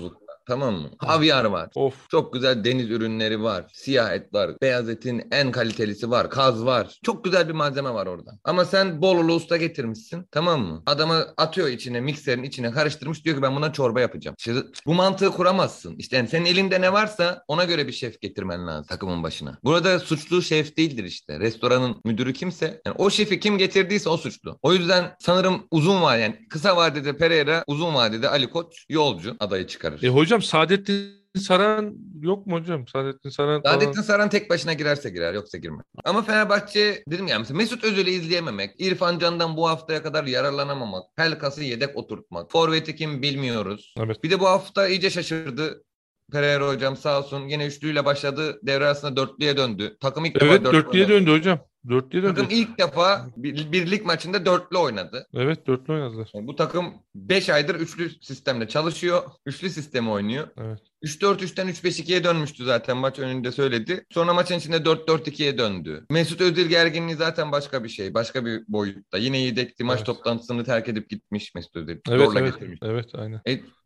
Tamam 0.47 0.75
mı? 0.75 0.91
Havyar 0.99 1.45
var. 1.45 1.71
Of. 1.75 2.11
Çok 2.11 2.33
güzel 2.33 2.65
deniz 2.65 2.91
ürünleri 2.91 3.43
var. 3.43 3.65
Siyah 3.73 4.13
et 4.13 4.35
var. 4.35 4.51
Beyaz 4.63 4.89
etin 4.89 5.23
en 5.33 5.51
kalitelisi 5.51 6.11
var. 6.11 6.31
Kaz 6.31 6.65
var. 6.65 6.99
Çok 7.03 7.25
güzel 7.25 7.49
bir 7.49 7.55
malzeme 7.55 7.95
var 7.95 8.07
orada. 8.07 8.31
Ama 8.45 8.65
sen 8.65 9.03
Bolulu 9.03 9.35
usta 9.35 9.57
getirmişsin. 9.57 10.27
Tamam 10.31 10.61
mı? 10.63 10.83
Adama 10.87 11.27
atıyor 11.37 11.69
içine 11.69 12.01
mikserin 12.01 12.43
içine 12.43 12.71
karıştırmış. 12.71 13.25
Diyor 13.25 13.37
ki 13.37 13.43
ben 13.43 13.57
buna 13.57 13.73
çorba 13.73 14.01
yapacağım. 14.01 14.35
İşte 14.39 14.55
bu 14.87 14.95
mantığı 14.95 15.31
kuramazsın. 15.31 15.97
İşte 15.99 16.17
yani 16.17 16.29
senin 16.29 16.47
elinde 16.47 16.81
ne 16.81 16.93
varsa 16.93 17.45
ona 17.49 17.65
göre 17.65 17.87
bir 17.87 17.93
şef 17.93 18.21
getirmen 18.21 18.67
lazım 18.67 18.85
takımın 18.89 19.23
başına. 19.23 19.59
Burada 19.65 19.99
suçlu 19.99 20.43
şef 20.43 20.77
değildir 20.77 21.05
işte. 21.05 21.41
Restoranın 21.41 22.01
müdürü 22.05 22.33
kimse. 22.33 22.81
Yani 22.87 22.97
o 22.99 23.11
şefi 23.11 23.41
kim 23.41 23.59
getirdiyse 23.59 24.09
o 24.09 24.17
suçlu. 24.17 24.59
O 24.63 24.73
yüzden 24.73 25.17
sanırım 25.21 25.67
uzun 25.71 26.03
var 26.03 26.19
yani 26.19 26.49
kısa 26.49 26.77
vadede 26.77 27.17
Pereira, 27.17 27.65
uzun 27.67 27.95
vadede 27.95 28.29
Ali 28.29 28.51
Koç 28.51 28.87
yolcu 28.89 29.37
adayı 29.41 29.67
çıkarır. 29.67 30.03
E 30.03 30.09
hocam 30.09 30.30
Saadettin 30.39 31.21
Saran 31.39 31.95
yok 32.21 32.47
mu 32.47 32.57
hocam? 32.57 32.89
Saadettin 32.89 33.31
Saran 33.31 33.63
falan. 33.63 33.75
Saadettin 33.75 34.03
Saran 34.03 34.29
tek 34.29 34.51
başına 34.51 34.73
girerse 34.73 35.11
girer 35.11 35.35
yoksa 35.35 35.59
girmez. 35.59 35.85
Ama 36.05 36.23
Fenerbahçe 36.23 37.05
dedim 37.11 37.27
ya 37.27 37.39
mesela 37.39 37.57
Mesut 37.57 37.85
Özil'i 37.85 38.11
izleyememek, 38.11 38.75
İrfan 38.79 39.19
Can'dan 39.19 39.57
bu 39.57 39.69
haftaya 39.69 40.03
kadar 40.03 40.25
yararlanamamak, 40.25 41.17
Pelkas'ı 41.17 41.65
yedek 41.65 41.97
oturtmak, 41.97 42.53
Forvet'i 42.53 42.97
kim 42.97 43.23
bilmiyoruz. 43.23 43.95
Evet. 43.99 44.25
Bir 44.25 44.31
de 44.31 44.41
bu 44.41 44.47
hafta 44.47 44.89
iyice 44.89 45.11
şaşırdı. 45.11 45.85
Pereira 46.33 46.69
hocam 46.69 46.97
sağ 46.97 47.19
olsun 47.19 47.49
yine 47.49 47.67
üçlüyle 47.67 48.05
başladı. 48.05 48.61
Devre 48.63 48.85
arasında 48.85 49.17
dörtlüye 49.17 49.57
döndü. 49.57 49.97
Takım 50.01 50.25
ilk 50.25 50.43
Evet 50.43 50.53
defa 50.53 50.65
dörtlü 50.65 50.87
dörtlüye 50.87 51.09
döndü 51.09 51.31
hocam. 51.31 51.59
Dörtlüye 51.89 52.23
döndü. 52.23 52.35
Takım 52.35 52.51
ilk 52.51 52.79
defa 52.79 53.27
bir, 53.37 53.73
bir 53.73 53.91
lig 53.91 54.05
maçında 54.05 54.47
dörtlü 54.47 54.79
oynadı. 54.79 55.27
Evet 55.35 55.67
dörtlü 55.67 55.93
oynadılar. 55.93 56.31
Yani 56.35 56.47
bu 56.47 56.57
takım 56.57 56.95
5 57.15 57.49
aydır 57.49 57.75
üçlü 57.75 58.11
sistemle 58.21 58.69
çalışıyor. 58.69 59.23
Üçlü 59.47 59.71
sistemi 59.71 60.11
oynuyor. 60.11 60.49
Evet. 60.57 60.81
3-4-3'ten 61.05 61.69
3-5-2'ye 61.69 62.25
dönmüştü 62.25 62.65
zaten 62.65 62.97
maç 62.97 63.19
önünde 63.19 63.53
söyledi. 63.53 64.05
Sonra 64.11 64.35
maçın 64.35 64.59
içinde 64.59 64.77
4-4-2'ye 64.77 65.59
döndü. 65.59 66.07
Mesut 66.11 66.41
Özil 66.41 66.67
gerginliği 66.67 67.17
zaten 67.17 67.53
başka 67.53 67.85
bir 67.85 67.89
şey. 67.89 68.15
Başka 68.15 68.45
bir 68.45 68.63
boyutta. 68.69 69.19
Yine 69.19 69.39
yedekti. 69.39 69.85
Maç 69.85 69.99
Evet. 69.99 70.07
toplantısını 70.07 70.65
terk 70.65 70.89
edip 70.89 71.11
gitmiş 71.11 71.55
Mesut 71.55 71.77
Özil. 71.77 71.97
Evet 72.09 72.27
Zorla 72.27 72.41
evet. 72.41 72.53
getirmiş. 72.53 72.79
Evet 72.83 73.15
aynen. 73.15 73.41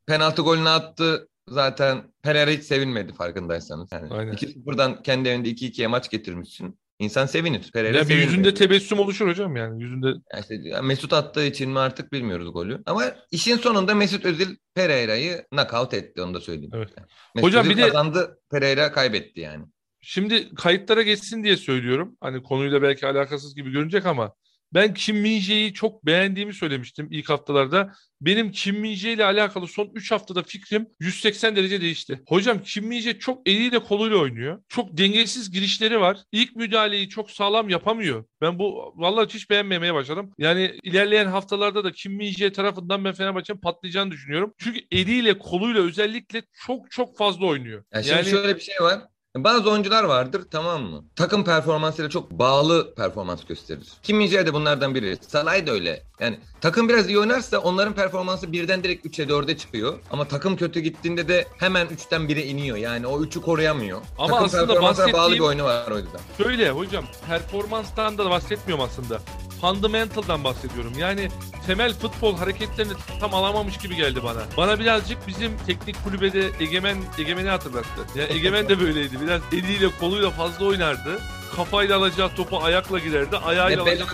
Penaltı 0.07 0.43
golünü 0.43 0.69
attı. 0.69 1.29
Zaten 1.49 2.03
Pereira 2.23 2.51
hiç 2.51 2.65
sevinmedi 2.65 3.13
farkındaysanız. 3.13 3.93
Yani 3.93 4.15
Aynen. 4.15 4.33
2-0'dan 4.33 5.03
kendi 5.03 5.29
evinde 5.29 5.51
2-2'ye 5.51 5.87
maç 5.87 6.11
getirmişsin. 6.11 6.79
İnsan 6.99 7.27
sevinir. 7.27 7.71
Pereira 7.73 7.97
Ya 7.97 8.03
bir 8.03 8.09
sevinmedi. 8.09 8.27
yüzünde 8.31 8.55
tebessüm 8.55 8.99
oluşur 8.99 9.29
hocam 9.29 9.57
yani. 9.57 9.83
Yüzünde 9.83 10.07
Yani 10.07 10.41
işte 10.41 10.55
yani 10.55 10.87
Mesut 10.87 11.13
attığı 11.13 11.45
için 11.47 11.71
mi 11.71 11.79
artık 11.79 12.13
bilmiyoruz 12.13 12.53
golü. 12.53 12.83
Ama 12.87 13.05
işin 13.31 13.57
sonunda 13.57 13.95
Mesut 13.95 14.25
Özil 14.25 14.57
Pereira'yı 14.75 15.45
knockout 15.51 15.95
etti 15.95 16.23
onu 16.23 16.35
da 16.35 16.41
söyleyeyim. 16.41 16.71
Evet. 16.75 16.89
Mesut 17.35 17.49
Hocam 17.49 17.67
Özil 17.67 17.77
bir 17.77 17.83
de- 17.83 17.87
kazandı 17.87 18.39
Pereira 18.51 18.93
kaybetti 18.93 19.41
yani. 19.41 19.65
Şimdi 20.01 20.55
kayıtlara 20.55 21.03
geçsin 21.03 21.45
diye 21.45 21.57
söylüyorum. 21.57 22.17
Hani 22.21 22.43
konuyla 22.43 22.83
belki 22.83 23.07
alakasız 23.07 23.55
gibi 23.55 23.71
görünecek 23.71 24.07
ama 24.07 24.35
ben 24.75 24.95
Kim 24.95 25.17
Min-jae'yi 25.17 25.75
çok 25.75 26.07
beğendiğimi 26.07 26.55
söylemiştim 26.55 27.09
ilk 27.11 27.29
haftalarda. 27.29 27.93
Benim 28.21 28.51
Kim 28.51 28.77
Min-jae 28.77 29.13
ile 29.13 29.25
alakalı 29.25 29.69
son 29.69 29.91
3 29.95 30.11
haftada 30.11 30.43
fikrim 30.43 30.87
180 31.01 31.57
derece 31.57 31.81
değişti. 31.81 32.23
Hocam 32.29 32.63
Kim 32.63 32.93
Min-jae 32.93 33.19
çok 33.19 33.49
eliyle 33.49 33.79
koluyla 33.79 34.17
oynuyor. 34.17 34.63
Çok 34.69 34.99
dengesiz 34.99 35.51
girişleri 35.51 36.01
var. 36.01 36.19
İlk 36.33 36.57
müdahaleyi 36.57 37.09
çok 37.09 37.31
sağlam 37.31 37.69
yapamıyor. 37.69 38.25
Ben 38.41 38.59
bu 38.59 38.93
vallahi 38.97 39.35
hiç 39.35 39.51
beğenmemeye 39.51 39.95
başladım. 39.95 40.31
Yani 40.39 40.79
ilerleyen 40.83 41.27
haftalarda 41.27 41.85
da 41.85 41.93
Kim 41.93 42.13
Min-jae 42.21 42.53
tarafından 42.53 43.05
ben 43.05 43.13
Fenerbahçe'nin 43.13 43.61
patlayacağını 43.61 44.11
düşünüyorum. 44.11 44.55
Çünkü 44.59 44.81
eliyle 44.91 45.39
koluyla 45.39 45.83
özellikle 45.83 46.43
çok 46.67 46.91
çok 46.91 47.17
fazla 47.17 47.47
oynuyor. 47.47 47.85
Yani 47.93 48.05
şimdi 48.05 48.25
şöyle 48.25 48.57
bir 48.57 48.61
şey 48.61 48.77
var. 48.81 49.01
Bazı 49.37 49.71
oyuncular 49.71 50.05
vardır 50.05 50.43
tamam 50.51 50.83
mı? 50.83 51.05
Takım 51.17 51.45
performansıyla 51.45 52.11
çok 52.11 52.31
bağlı 52.31 52.95
performans 52.95 53.45
gösterir. 53.45 53.89
Kim 54.03 54.21
Min-jae 54.21 54.47
de 54.47 54.55
bunlardan 54.55 54.95
biri. 54.95 55.17
Salay 55.29 55.67
da 55.67 55.71
öyle. 55.71 56.03
Yani 56.21 56.41
takım 56.61 56.89
biraz 56.89 57.09
iyi 57.09 57.19
oynarsa 57.19 57.59
onların 57.59 57.93
performansı 57.95 58.53
birden 58.53 58.85
direkt 58.85 59.07
3'e 59.07 59.25
4'e 59.29 59.57
çıkıyor. 59.57 59.99
Ama 60.11 60.25
takım 60.29 60.57
kötü 60.57 60.81
gittiğinde 60.81 61.29
de 61.29 61.47
hemen 61.59 61.87
3'ten 61.87 62.21
1'e 62.23 62.45
iniyor. 62.47 62.77
Yani 62.77 63.07
o 63.07 63.23
3'ü 63.23 63.41
koruyamıyor. 63.43 64.01
Ama 64.19 64.29
takım 64.29 64.45
aslında 64.45 64.67
performansına 64.67 65.05
bağlı 65.13 65.33
bir 65.33 65.39
bahsettiğim- 65.39 65.45
oyunu 65.47 65.65
var 65.65 65.91
o 65.91 65.97
yüzden. 65.99 66.21
Şöyle 66.39 66.71
hocam 66.71 67.05
performanstan 67.29 68.19
da 68.19 68.31
bahsetmiyorum 68.31 68.85
aslında. 68.85 69.21
Fundamental'dan 69.69 70.45
bahsediyorum. 70.45 70.93
Yani 70.99 71.29
temel 71.67 71.95
futbol 71.95 72.37
hareketlerini 72.37 72.93
tam 73.21 73.35
alamamış 73.35 73.79
gibi 73.79 73.97
geldi 73.97 74.21
bana. 74.25 74.41
Bana 74.57 74.79
birazcık 74.79 75.29
bizim 75.29 75.53
teknik 75.67 76.05
kulübede 76.05 76.51
Egemen 76.61 76.97
Egemen'i 77.19 77.49
hatırlattı. 77.49 77.89
Ya 78.15 78.25
Egemen 78.27 78.69
de 78.69 78.81
böyleydi. 78.81 79.21
Biraz 79.21 79.41
eliyle 79.53 79.89
koluyla 80.01 80.31
fazla 80.31 80.65
oynardı. 80.67 81.19
Kafayla 81.57 81.99
alacağı 81.99 82.35
topu 82.35 82.63
ayakla 82.65 82.99
girerdi. 82.99 83.37
Ayağıyla 83.37 83.85
Ne 83.85 83.91
bela 83.91 84.05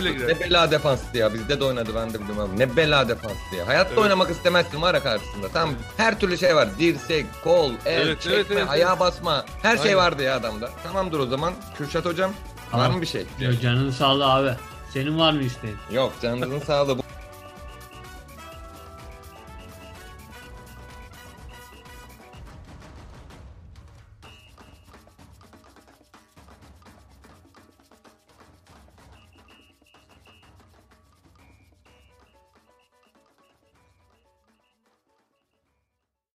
girerdi. 0.00 0.34
Ne 0.34 0.40
bela 0.40 0.70
defanstı 0.70 1.18
ya. 1.18 1.34
Bizde 1.34 1.60
de 1.60 1.64
oynadı 1.64 1.90
ben 1.94 2.14
de 2.14 2.20
biliyorum 2.20 2.50
abi. 2.50 2.58
Ne 2.58 2.76
bela 2.76 3.08
defanstı 3.08 3.56
ya. 3.58 3.66
Hayatta 3.66 3.88
Evet. 3.88 3.98
oynamak 3.98 4.30
istemezsin 4.30 4.82
var 4.82 4.94
ya 4.94 5.02
karşısında. 5.02 5.48
Tam 5.48 5.70
her 5.96 6.20
türlü 6.20 6.38
şey 6.38 6.56
var. 6.56 6.68
Dirsek, 6.78 7.26
kol, 7.44 7.70
el, 7.86 8.06
Evet, 8.06 8.20
çekme, 8.20 8.36
evet, 8.36 8.46
evet, 8.50 8.68
ayağa 8.68 9.00
basma. 9.00 9.44
Her 9.62 9.76
şey 9.76 9.84
Aynen. 9.84 9.96
vardı 9.96 10.22
ya 10.22 10.36
adamda. 10.36 10.70
Tamamdır 10.82 11.18
o 11.18 11.26
zaman. 11.26 11.52
Kürşat 11.78 12.04
hocam 12.04 12.30
var 12.72 12.90
mı 12.90 13.02
bir 13.02 13.06
şey? 13.06 13.26
Yo, 13.40 13.50
canın 13.62 13.90
sağlığı 13.90 14.32
abi. 14.32 14.50
Senin 14.90 15.18
var 15.18 15.32
mı 15.32 15.42
isteğin? 15.42 15.76
Yok 15.92 16.12
canınızın 16.22 16.58
sağlığı. 16.58 16.98